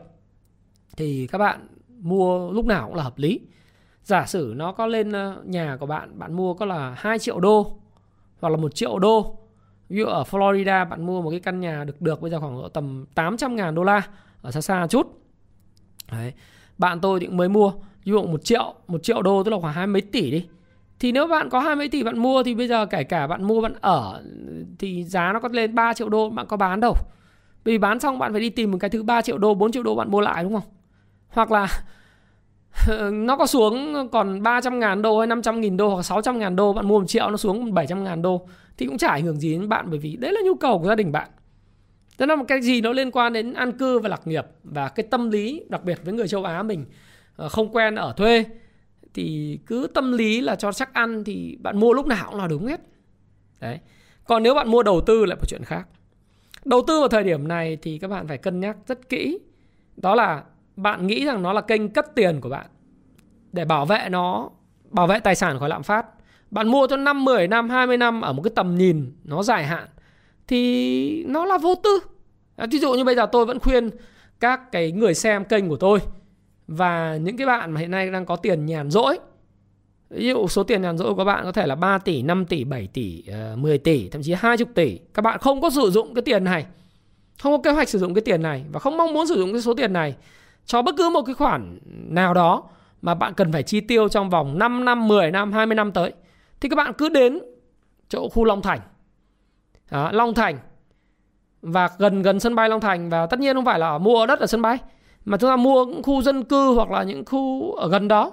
[0.96, 1.66] thì các bạn
[2.00, 3.40] mua lúc nào cũng là hợp lý
[4.02, 7.40] giả sử nó có lên ờ, nhà của bạn bạn mua có là 2 triệu
[7.40, 7.78] đô
[8.40, 9.38] hoặc là một triệu đô
[9.88, 12.68] Ví dụ ở Florida bạn mua một cái căn nhà được được bây giờ khoảng
[12.74, 14.08] tầm 800 ngàn đô la
[14.42, 15.20] ở xa xa chút.
[16.12, 16.32] Đấy.
[16.78, 17.72] Bạn tôi thì mới mua
[18.04, 20.46] ví dụ một triệu, một triệu đô tức là khoảng hai mấy tỷ đi.
[20.98, 23.44] Thì nếu bạn có hai mấy tỷ bạn mua thì bây giờ kể cả bạn
[23.44, 24.22] mua bạn ở
[24.78, 26.94] thì giá nó có lên 3 triệu đô bạn có bán đâu.
[27.64, 29.82] Vì bán xong bạn phải đi tìm một cái thứ 3 triệu đô, 4 triệu
[29.82, 30.75] đô bạn mua lại đúng không?
[31.36, 31.68] Hoặc là,
[33.12, 36.72] nó có xuống còn 300 ngàn đô hay 500 nghìn đô hoặc 600 ngàn đô,
[36.72, 38.46] bạn mua một triệu nó xuống 700 ngàn đô
[38.76, 40.88] thì cũng chả ảnh hưởng gì đến bạn bởi vì đấy là nhu cầu của
[40.88, 41.28] gia đình bạn
[42.18, 44.88] Thế là một cái gì nó liên quan đến an cư và lạc nghiệp và
[44.88, 46.84] cái tâm lý đặc biệt với người châu Á mình
[47.36, 48.44] ờ, không quen ở thuê
[49.14, 52.46] thì cứ tâm lý là cho chắc ăn thì bạn mua lúc nào cũng là
[52.46, 52.80] đúng hết.
[53.60, 53.78] Đấy.
[54.24, 55.88] Còn nếu bạn mua đầu tư lại một chuyện khác.
[56.64, 59.38] Đầu tư vào thời điểm này thì các bạn phải cân nhắc rất kỹ.
[59.96, 60.42] Đó là
[60.76, 62.66] bạn nghĩ rằng nó là kênh cất tiền của bạn
[63.52, 64.50] để bảo vệ nó,
[64.90, 66.06] bảo vệ tài sản khỏi lạm phát.
[66.50, 69.64] Bạn mua cho 5, 10 năm, 20 năm ở một cái tầm nhìn nó dài
[69.64, 69.88] hạn
[70.46, 72.00] thì nó là vô tư.
[72.56, 73.90] À, Ví dụ như bây giờ tôi vẫn khuyên
[74.40, 75.98] các cái người xem kênh của tôi
[76.68, 79.18] và những cái bạn mà hiện nay đang có tiền nhàn rỗi
[80.10, 82.64] Ví dụ số tiền nhàn rỗi của bạn có thể là 3 tỷ, 5 tỷ,
[82.64, 84.98] 7 tỷ, ờ, 10 tỷ, thậm chí 20 tỷ.
[85.14, 86.66] Các bạn không có sử dụng cái tiền này.
[87.38, 89.52] Không có kế hoạch sử dụng cái tiền này và không mong muốn sử dụng
[89.52, 90.16] cái số tiền này
[90.66, 92.62] cho bất cứ một cái khoản nào đó
[93.02, 96.12] mà bạn cần phải chi tiêu trong vòng 5 năm, 10 năm, 20 năm tới
[96.60, 97.38] thì các bạn cứ đến
[98.08, 98.80] chỗ khu Long Thành.
[99.90, 100.58] Đó, Long Thành
[101.62, 104.40] và gần gần sân bay Long Thành và tất nhiên không phải là mua đất
[104.40, 104.78] ở sân bay
[105.24, 108.32] mà chúng ta mua những khu dân cư hoặc là những khu ở gần đó.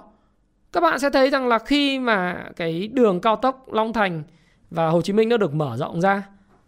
[0.72, 4.22] Các bạn sẽ thấy rằng là khi mà cái đường cao tốc Long Thành
[4.70, 6.22] và Hồ Chí Minh nó được mở rộng ra,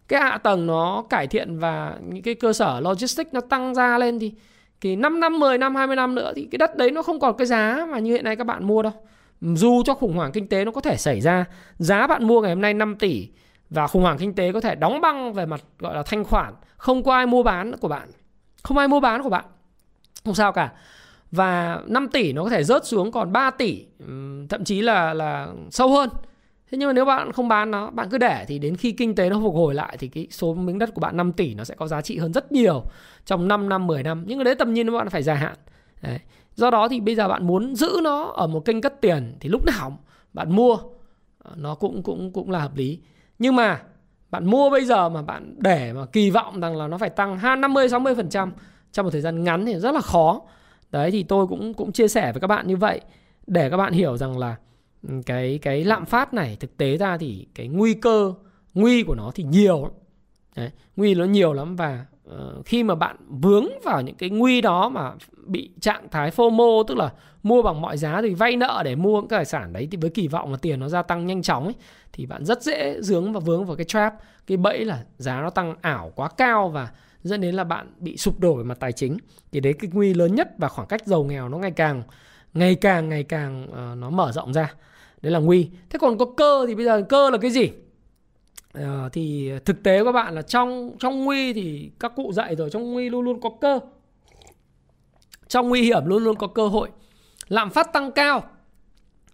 [0.09, 3.99] cái hạ tầng nó cải thiện và những cái cơ sở logistics nó tăng ra
[3.99, 4.33] lên thì
[4.81, 7.37] thì 5 năm, 10 năm, 20 năm nữa thì cái đất đấy nó không còn
[7.37, 8.93] cái giá mà như hiện nay các bạn mua đâu.
[9.41, 11.45] Dù cho khủng hoảng kinh tế nó có thể xảy ra,
[11.79, 13.29] giá bạn mua ngày hôm nay 5 tỷ
[13.71, 16.55] và khủng hoảng kinh tế có thể đóng băng về mặt gọi là thanh khoản,
[16.77, 18.09] không có ai mua bán của bạn.
[18.63, 19.45] Không ai mua bán của bạn.
[20.25, 20.73] không sao cả
[21.31, 23.87] và 5 tỷ nó có thể rớt xuống còn 3 tỷ
[24.49, 26.09] thậm chí là là sâu hơn
[26.71, 29.15] thế nhưng mà nếu bạn không bán nó, bạn cứ để thì đến khi kinh
[29.15, 31.65] tế nó phục hồi lại thì cái số miếng đất của bạn 5 tỷ nó
[31.65, 32.83] sẽ có giá trị hơn rất nhiều
[33.25, 35.57] trong 5 năm 10 năm nhưng cái đấy tầm nhìn bạn phải dài hạn
[36.03, 36.19] đấy.
[36.55, 39.49] do đó thì bây giờ bạn muốn giữ nó ở một kênh cất tiền thì
[39.49, 39.99] lúc nào
[40.33, 40.79] bạn mua
[41.39, 43.01] ờ, nó cũng cũng cũng là hợp lý
[43.39, 43.83] nhưng mà
[44.31, 47.61] bạn mua bây giờ mà bạn để mà kỳ vọng rằng là nó phải tăng
[47.61, 48.51] 50 60%
[48.93, 50.43] trong một thời gian ngắn thì rất là khó.
[50.91, 53.01] Đấy, thì tôi cũng cũng chia sẻ với các bạn như vậy
[53.47, 54.57] để các bạn hiểu rằng là
[55.03, 58.35] Ừ, cái cái lạm phát này thực tế ra thì cái nguy cơ
[58.75, 59.91] nguy của nó thì nhiều
[60.57, 64.61] Đấy, nguy nó nhiều lắm và uh, khi mà bạn vướng vào những cái nguy
[64.61, 65.13] đó mà
[65.47, 69.21] bị trạng thái FOMO tức là mua bằng mọi giá thì vay nợ để mua
[69.21, 71.65] cái tài sản đấy thì với kỳ vọng là tiền nó gia tăng nhanh chóng
[71.65, 71.75] ấy
[72.13, 74.15] thì bạn rất dễ dướng và vướng vào cái trap
[74.47, 76.91] cái bẫy là giá nó tăng ảo quá cao và
[77.23, 79.17] dẫn đến là bạn bị sụp đổ về mặt tài chính.
[79.53, 82.03] Thì đấy cái nguy lớn nhất và khoảng cách giàu nghèo nó ngày càng
[82.57, 84.75] ngày càng ngày càng uh, nó mở rộng ra.
[85.23, 85.71] Đấy là nguy.
[85.91, 87.71] Thế còn có cơ thì bây giờ cơ là cái gì?
[88.79, 92.71] Uh, thì thực tế các bạn là trong trong nguy thì các cụ dạy rồi
[92.71, 93.81] trong nguy luôn luôn có cơ.
[95.49, 96.91] Trong nguy hiểm luôn luôn có cơ hội.
[97.49, 98.45] Lạm phát tăng cao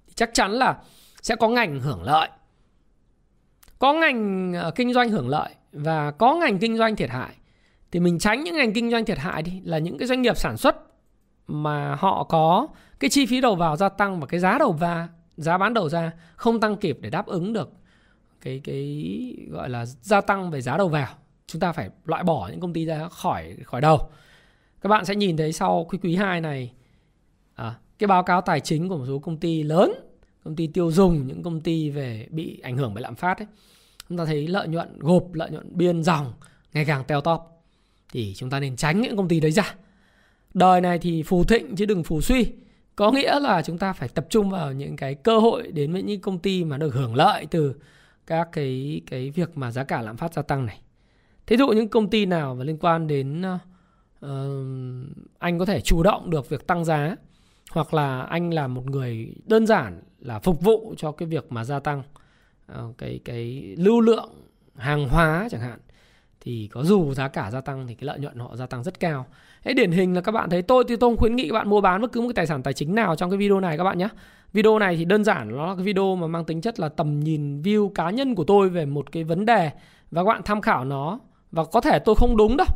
[0.06, 0.78] thì chắc chắn là
[1.22, 2.28] sẽ có ngành hưởng lợi.
[3.78, 7.34] Có ngành ờ, kinh doanh hưởng lợi và có ngành kinh doanh thiệt hại.
[7.90, 10.36] Thì mình tránh những ngành kinh doanh thiệt hại đi là những cái doanh nghiệp
[10.36, 10.91] sản xuất
[11.52, 12.68] mà họ có
[13.00, 15.88] cái chi phí đầu vào gia tăng và cái giá đầu vào giá bán đầu
[15.88, 17.72] ra không tăng kịp để đáp ứng được
[18.40, 21.08] cái cái gọi là gia tăng về giá đầu vào.
[21.46, 24.10] Chúng ta phải loại bỏ những công ty ra khỏi khỏi đầu.
[24.80, 26.72] Các bạn sẽ nhìn thấy sau quý quý 2 này
[27.54, 29.92] à, cái báo cáo tài chính của một số công ty lớn
[30.44, 33.46] công ty tiêu dùng những công ty về bị ảnh hưởng bởi lạm phát ấy
[34.08, 36.32] chúng ta thấy lợi nhuận gộp lợi nhuận biên dòng
[36.72, 37.64] ngày càng teo tóp.
[38.12, 39.74] Thì chúng ta nên tránh những công ty đấy ra
[40.54, 42.52] đời này thì phù thịnh chứ đừng phù suy
[42.96, 46.02] có nghĩa là chúng ta phải tập trung vào những cái cơ hội đến với
[46.02, 47.74] những công ty mà được hưởng lợi từ
[48.26, 50.80] các cái cái việc mà giá cả lạm phát gia tăng này
[51.46, 53.42] thí dụ những công ty nào mà liên quan đến
[54.24, 54.28] uh,
[55.38, 57.16] anh có thể chủ động được việc tăng giá
[57.70, 61.64] hoặc là anh là một người đơn giản là phục vụ cho cái việc mà
[61.64, 62.02] gia tăng
[62.72, 64.30] uh, cái cái lưu lượng
[64.76, 65.78] hàng hóa chẳng hạn
[66.40, 69.00] thì có dù giá cả gia tăng thì cái lợi nhuận họ gia tăng rất
[69.00, 69.26] cao.
[69.64, 71.68] Thế điển hình là các bạn thấy tôi thì tôi không khuyến nghị các bạn
[71.68, 73.78] mua bán bất cứ một cái tài sản tài chính nào trong cái video này
[73.78, 74.08] các bạn nhé.
[74.52, 77.20] Video này thì đơn giản nó là cái video mà mang tính chất là tầm
[77.20, 79.70] nhìn view cá nhân của tôi về một cái vấn đề
[80.10, 81.20] và các bạn tham khảo nó
[81.52, 82.66] và có thể tôi không đúng đâu.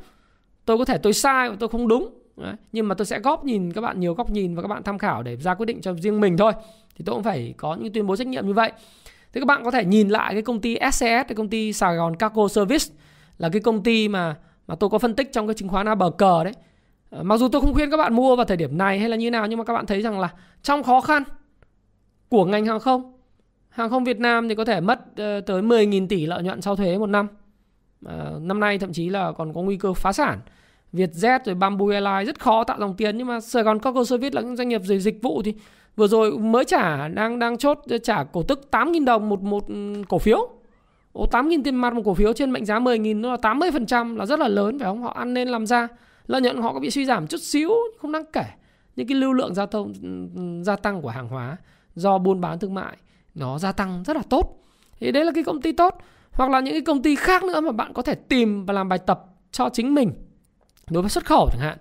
[0.64, 2.08] Tôi có thể tôi sai và tôi không đúng.
[2.36, 2.54] Đấy.
[2.72, 4.98] Nhưng mà tôi sẽ góp nhìn các bạn nhiều góc nhìn và các bạn tham
[4.98, 6.52] khảo để ra quyết định cho riêng mình thôi.
[6.96, 8.72] Thì tôi cũng phải có những tuyên bố trách nhiệm như vậy.
[9.32, 11.96] Thế các bạn có thể nhìn lại cái công ty SCS, cái công ty Sài
[11.96, 12.84] Gòn Cargo Service
[13.38, 16.18] là cái công ty mà mà tôi có phân tích trong cái chứng khoán ABG
[16.44, 16.52] đấy.
[17.10, 19.16] Ờ, mặc dù tôi không khuyên các bạn mua vào thời điểm này hay là
[19.16, 20.28] như nào nhưng mà các bạn thấy rằng là
[20.62, 21.22] trong khó khăn
[22.28, 23.12] của ngành hàng không,
[23.68, 26.76] hàng không Việt Nam thì có thể mất ờ, tới 10.000 tỷ lợi nhuận sau
[26.76, 27.26] thuế một năm.
[28.06, 30.38] À, năm nay thậm chí là còn có nguy cơ phá sản.
[30.92, 34.34] Vietjet rồi Bamboo Airlines rất khó tạo dòng tiền nhưng mà Sài Gòn Cargo Service
[34.34, 35.54] là những doanh nghiệp về dịch vụ thì
[35.96, 40.02] vừa rồi mới trả đang đang chốt trả cổ tức 8.000 đồng một một ừ,
[40.08, 40.48] cổ phiếu
[41.16, 44.26] Ồ 8.000 tiền mặt một cổ phiếu trên mệnh giá 10.000 nó là 80% là
[44.26, 45.02] rất là lớn phải không?
[45.02, 45.88] Họ ăn nên làm ra.
[46.26, 48.44] Lợi nhuận họ có bị suy giảm chút xíu không đáng kể.
[48.96, 51.56] Nhưng cái lưu lượng giao thông ừ, ừ, gia tăng của hàng hóa
[51.94, 52.96] do buôn bán thương mại
[53.34, 54.62] nó gia tăng rất là tốt.
[55.00, 55.98] Thì đấy là cái công ty tốt.
[56.32, 58.88] Hoặc là những cái công ty khác nữa mà bạn có thể tìm và làm
[58.88, 60.12] bài tập cho chính mình
[60.90, 61.78] đối với xuất khẩu chẳng hạn.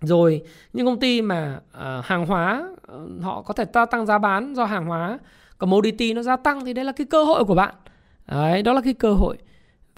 [0.00, 4.18] Rồi những công ty mà uh, hàng hóa uh, họ có thể ta tăng giá
[4.18, 5.18] bán do hàng hóa
[5.58, 7.74] commodity nó gia tăng thì đấy là cái cơ hội của bạn
[8.30, 9.36] Đấy, đó là cái cơ hội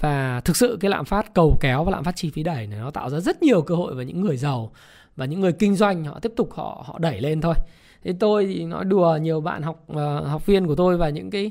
[0.02, 2.78] và thực sự cái lạm phát cầu kéo và lạm phát chi phí đẩy này
[2.78, 4.72] nó tạo ra rất nhiều cơ hội với những người giàu
[5.16, 7.54] và những người kinh doanh họ tiếp tục họ họ đẩy lên thôi.
[8.02, 11.30] Thế tôi thì nói đùa nhiều bạn học uh, học viên của tôi và những
[11.30, 11.50] cái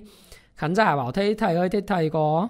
[0.55, 2.47] khán giả bảo thế thầy ơi thế thầy có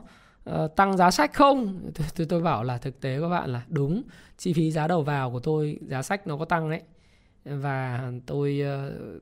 [0.50, 1.92] uh, tăng giá sách không?
[2.18, 4.04] Tôi, tôi bảo là thực tế các bạn là đúng
[4.38, 6.82] chi phí giá đầu vào của tôi giá sách nó có tăng đấy
[7.46, 9.22] và tôi uh,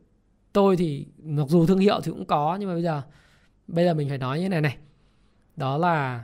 [0.53, 3.01] tôi thì mặc dù thương hiệu thì cũng có nhưng mà bây giờ
[3.67, 4.77] bây giờ mình phải nói như này này
[5.55, 6.23] đó là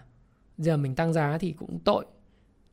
[0.58, 2.06] giờ mình tăng giá thì cũng tội.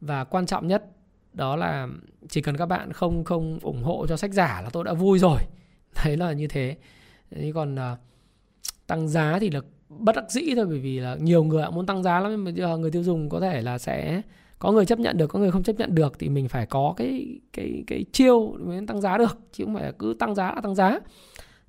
[0.01, 0.85] Và quan trọng nhất
[1.33, 1.89] đó là
[2.29, 5.19] chỉ cần các bạn không không ủng hộ cho sách giả là tôi đã vui
[5.19, 5.39] rồi.
[6.05, 6.77] Đấy là như thế.
[7.31, 7.99] Thế còn uh,
[8.87, 12.03] tăng giá thì là bất đắc dĩ thôi bởi vì là nhiều người muốn tăng
[12.03, 14.23] giá lắm nhưng mà giờ người tiêu dùng có thể là sẽ
[14.59, 16.95] có người chấp nhận được có người không chấp nhận được thì mình phải có
[16.97, 20.61] cái cái cái chiêu mới tăng giá được chứ không phải cứ tăng giá là
[20.61, 20.99] tăng giá.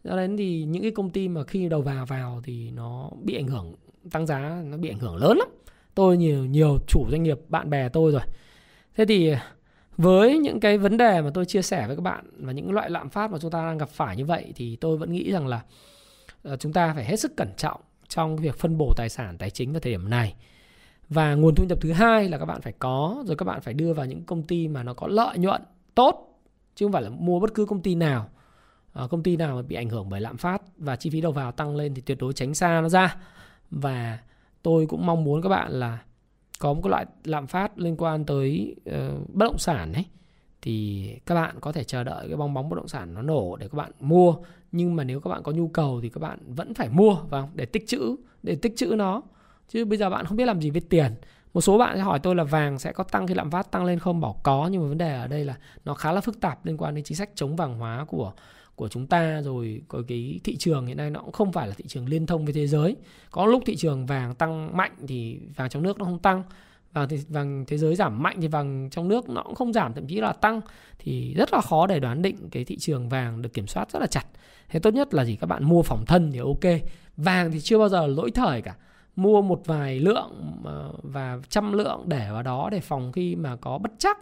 [0.04, 3.36] Do đến thì những cái công ty mà khi đầu vào vào thì nó bị
[3.36, 3.74] ảnh hưởng
[4.12, 5.48] tăng giá nó bị ảnh hưởng lớn lắm
[5.96, 8.22] tôi nhiều nhiều chủ doanh nghiệp, bạn bè tôi rồi.
[8.96, 9.44] Thế thì à,
[9.98, 12.90] với những cái vấn đề mà tôi chia sẻ với các bạn và những loại
[12.90, 15.48] lạm phát mà chúng ta đang gặp phải như vậy thì tôi vẫn nghĩ rằng
[15.48, 15.62] là
[16.44, 19.50] à, chúng ta phải hết sức cẩn trọng trong việc phân bổ tài sản, tài
[19.50, 20.36] chính vào thời điểm này.
[21.10, 23.74] Và nguồn thu nhập thứ hai là các bạn phải có, rồi các bạn phải
[23.74, 25.62] đưa vào những công ty mà nó có lợi nhuận
[25.96, 26.40] tốt,
[26.76, 28.30] chứ không phải là mua bất cứ công ty nào
[28.94, 31.32] à, công ty nào mà bị ảnh hưởng bởi lạm phát và chi phí đầu
[31.32, 33.16] vào tăng lên thì tuyệt đối tránh xa nó ra.
[33.72, 34.20] Và
[34.64, 36.00] tôi cũng mong muốn các bạn là
[36.60, 40.06] có một cái loại lạm phát liên quan tới uh, bất động sản ấy.
[40.62, 43.56] Thì các bạn có thể chờ đợi cái bong bóng bất động sản nó nổ
[43.56, 44.36] để các bạn mua.
[44.72, 47.50] Nhưng mà nếu các bạn có nhu cầu thì các bạn vẫn phải mua vào
[47.54, 49.22] để tích trữ để tích trữ nó.
[49.70, 51.16] Chứ bây giờ bạn không biết làm gì với tiền.
[51.54, 53.86] Một số bạn sẽ hỏi tôi là vàng sẽ có tăng khi lạm phát tăng
[53.86, 54.22] lên không?
[54.22, 56.78] Bảo có nhưng mà vấn đề ở đây là nó khá là phức tạp liên
[56.78, 58.34] quan đến chính sách chống vàng hóa của
[58.76, 61.74] của chúng ta rồi, có cái thị trường hiện nay nó cũng không phải là
[61.78, 62.96] thị trường liên thông với thế giới.
[63.32, 66.44] Có lúc thị trường vàng tăng mạnh thì vàng trong nước nó không tăng,
[66.94, 69.94] vàng thì, vàng thế giới giảm mạnh thì vàng trong nước nó cũng không giảm,
[69.94, 70.62] thậm chí là tăng.
[71.00, 74.00] Thì rất là khó để đoán định cái thị trường vàng được kiểm soát rất
[74.00, 74.26] là chặt.
[74.70, 75.36] Thế tốt nhất là gì?
[75.36, 76.82] Các bạn mua phòng thân thì ok.
[77.18, 78.76] Vàng thì chưa bao giờ lỗi thời cả.
[79.16, 83.56] Mua một vài lượng ờ, và trăm lượng để vào đó để phòng khi mà
[83.56, 84.18] có bất chắc,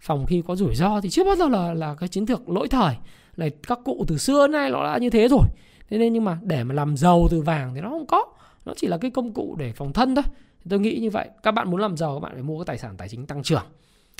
[0.00, 2.68] phòng khi có rủi ro thì chưa bao giờ là là cái chiến lược lỗi
[2.68, 2.94] thời
[3.36, 5.44] này, các cụ từ xưa nay nó đã như thế rồi.
[5.88, 8.24] Thế nên nhưng mà để mà làm giàu từ vàng thì nó không có.
[8.64, 10.24] Nó chỉ là cái công cụ để phòng thân thôi.
[10.70, 11.28] Tôi nghĩ như vậy.
[11.42, 13.42] Các bạn muốn làm giàu, các bạn phải mua cái tài sản tài chính tăng
[13.42, 13.64] trưởng.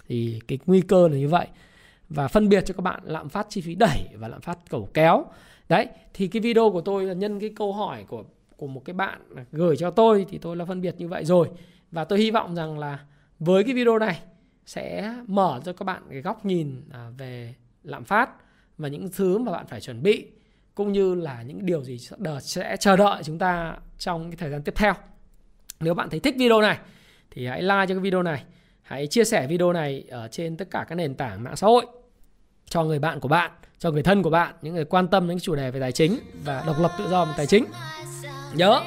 [0.09, 1.47] Thì cái nguy cơ là như vậy.
[2.09, 4.89] Và phân biệt cho các bạn lạm phát chi phí đẩy và lạm phát cầu
[4.95, 5.25] kéo.
[5.69, 8.25] Đấy, thì cái video của tôi là nhân cái câu hỏi của
[8.57, 9.21] của một cái bạn
[9.53, 11.49] gửi cho tôi thì tôi là phân biệt như vậy rồi.
[11.91, 12.99] Và tôi hy vọng rằng là
[13.39, 14.19] với cái video này
[14.67, 18.31] sẽ mở cho các bạn cái góc nhìn à, về lạm phát
[18.83, 20.27] và những thứ mà bạn phải chuẩn bị
[20.75, 21.99] cũng như là những điều gì
[22.41, 24.95] sẽ chờ đợi chúng ta trong cái thời gian tiếp theo.
[25.81, 26.79] Nếu bạn thấy thích video này
[27.31, 28.45] thì hãy like cho cái video này,
[28.83, 31.87] hãy chia sẻ video này ở trên tất cả các nền tảng mạng xã hội
[32.69, 35.39] cho người bạn của bạn, cho người thân của bạn, những người quan tâm đến
[35.41, 37.65] chủ đề về tài chính và độc lập tự do về tài chính.
[38.55, 38.81] Nhớ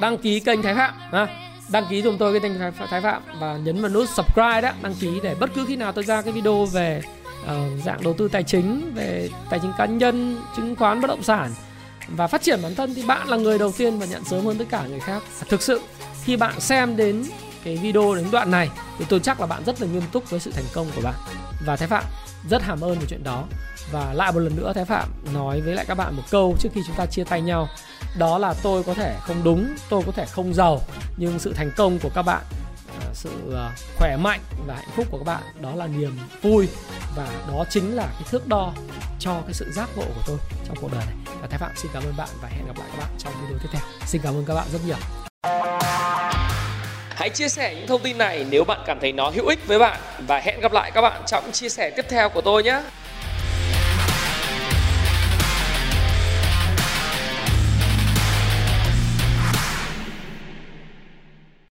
[0.00, 1.52] đăng ký kênh Thái Phạm ha.
[1.72, 4.94] Đăng ký dùng tôi cái kênh Thái Phạm và nhấn vào nút subscribe đó, đăng
[5.00, 7.02] ký để bất cứ khi nào tôi ra cái video về
[7.46, 11.22] uh, dạng đầu tư tài chính về tài chính cá nhân chứng khoán bất động
[11.22, 11.54] sản.
[12.08, 14.58] Và phát triển bản thân thì bạn là người đầu tiên và nhận sớm hơn
[14.58, 15.22] tất cả người khác.
[15.40, 15.80] À, thực sự
[16.24, 17.24] khi bạn xem đến
[17.64, 20.40] cái video đến đoạn này thì tôi chắc là bạn rất là nghiêm túc với
[20.40, 21.14] sự thành công của bạn.
[21.66, 22.04] Và thái phạm
[22.50, 23.44] rất hàm ơn về chuyện đó.
[23.92, 26.68] Và lại một lần nữa thái phạm nói với lại các bạn một câu trước
[26.74, 27.68] khi chúng ta chia tay nhau.
[28.18, 30.80] Đó là tôi có thể không đúng tôi có thể không giàu
[31.16, 32.42] nhưng sự thành công của các bạn
[33.14, 35.42] sự ờ, khỏe mạnh và hạnh phúc của các bạn.
[35.60, 36.68] Đó là niềm vui
[37.16, 38.72] và đó chính là cái thước đo
[39.18, 40.36] cho cái sự giác ngộ của tôi
[40.66, 41.34] trong cuộc đời này.
[41.40, 43.58] Và thái phạm, xin cảm ơn bạn và hẹn gặp lại các bạn trong video
[43.62, 43.82] tiếp theo.
[44.06, 44.96] Xin cảm ơn các bạn rất nhiều.
[47.10, 49.78] Hãy chia sẻ những thông tin này nếu bạn cảm thấy nó hữu ích với
[49.78, 50.00] bạn.
[50.26, 52.82] Và hẹn gặp lại các bạn trong chia sẻ tiếp theo của tôi nhé.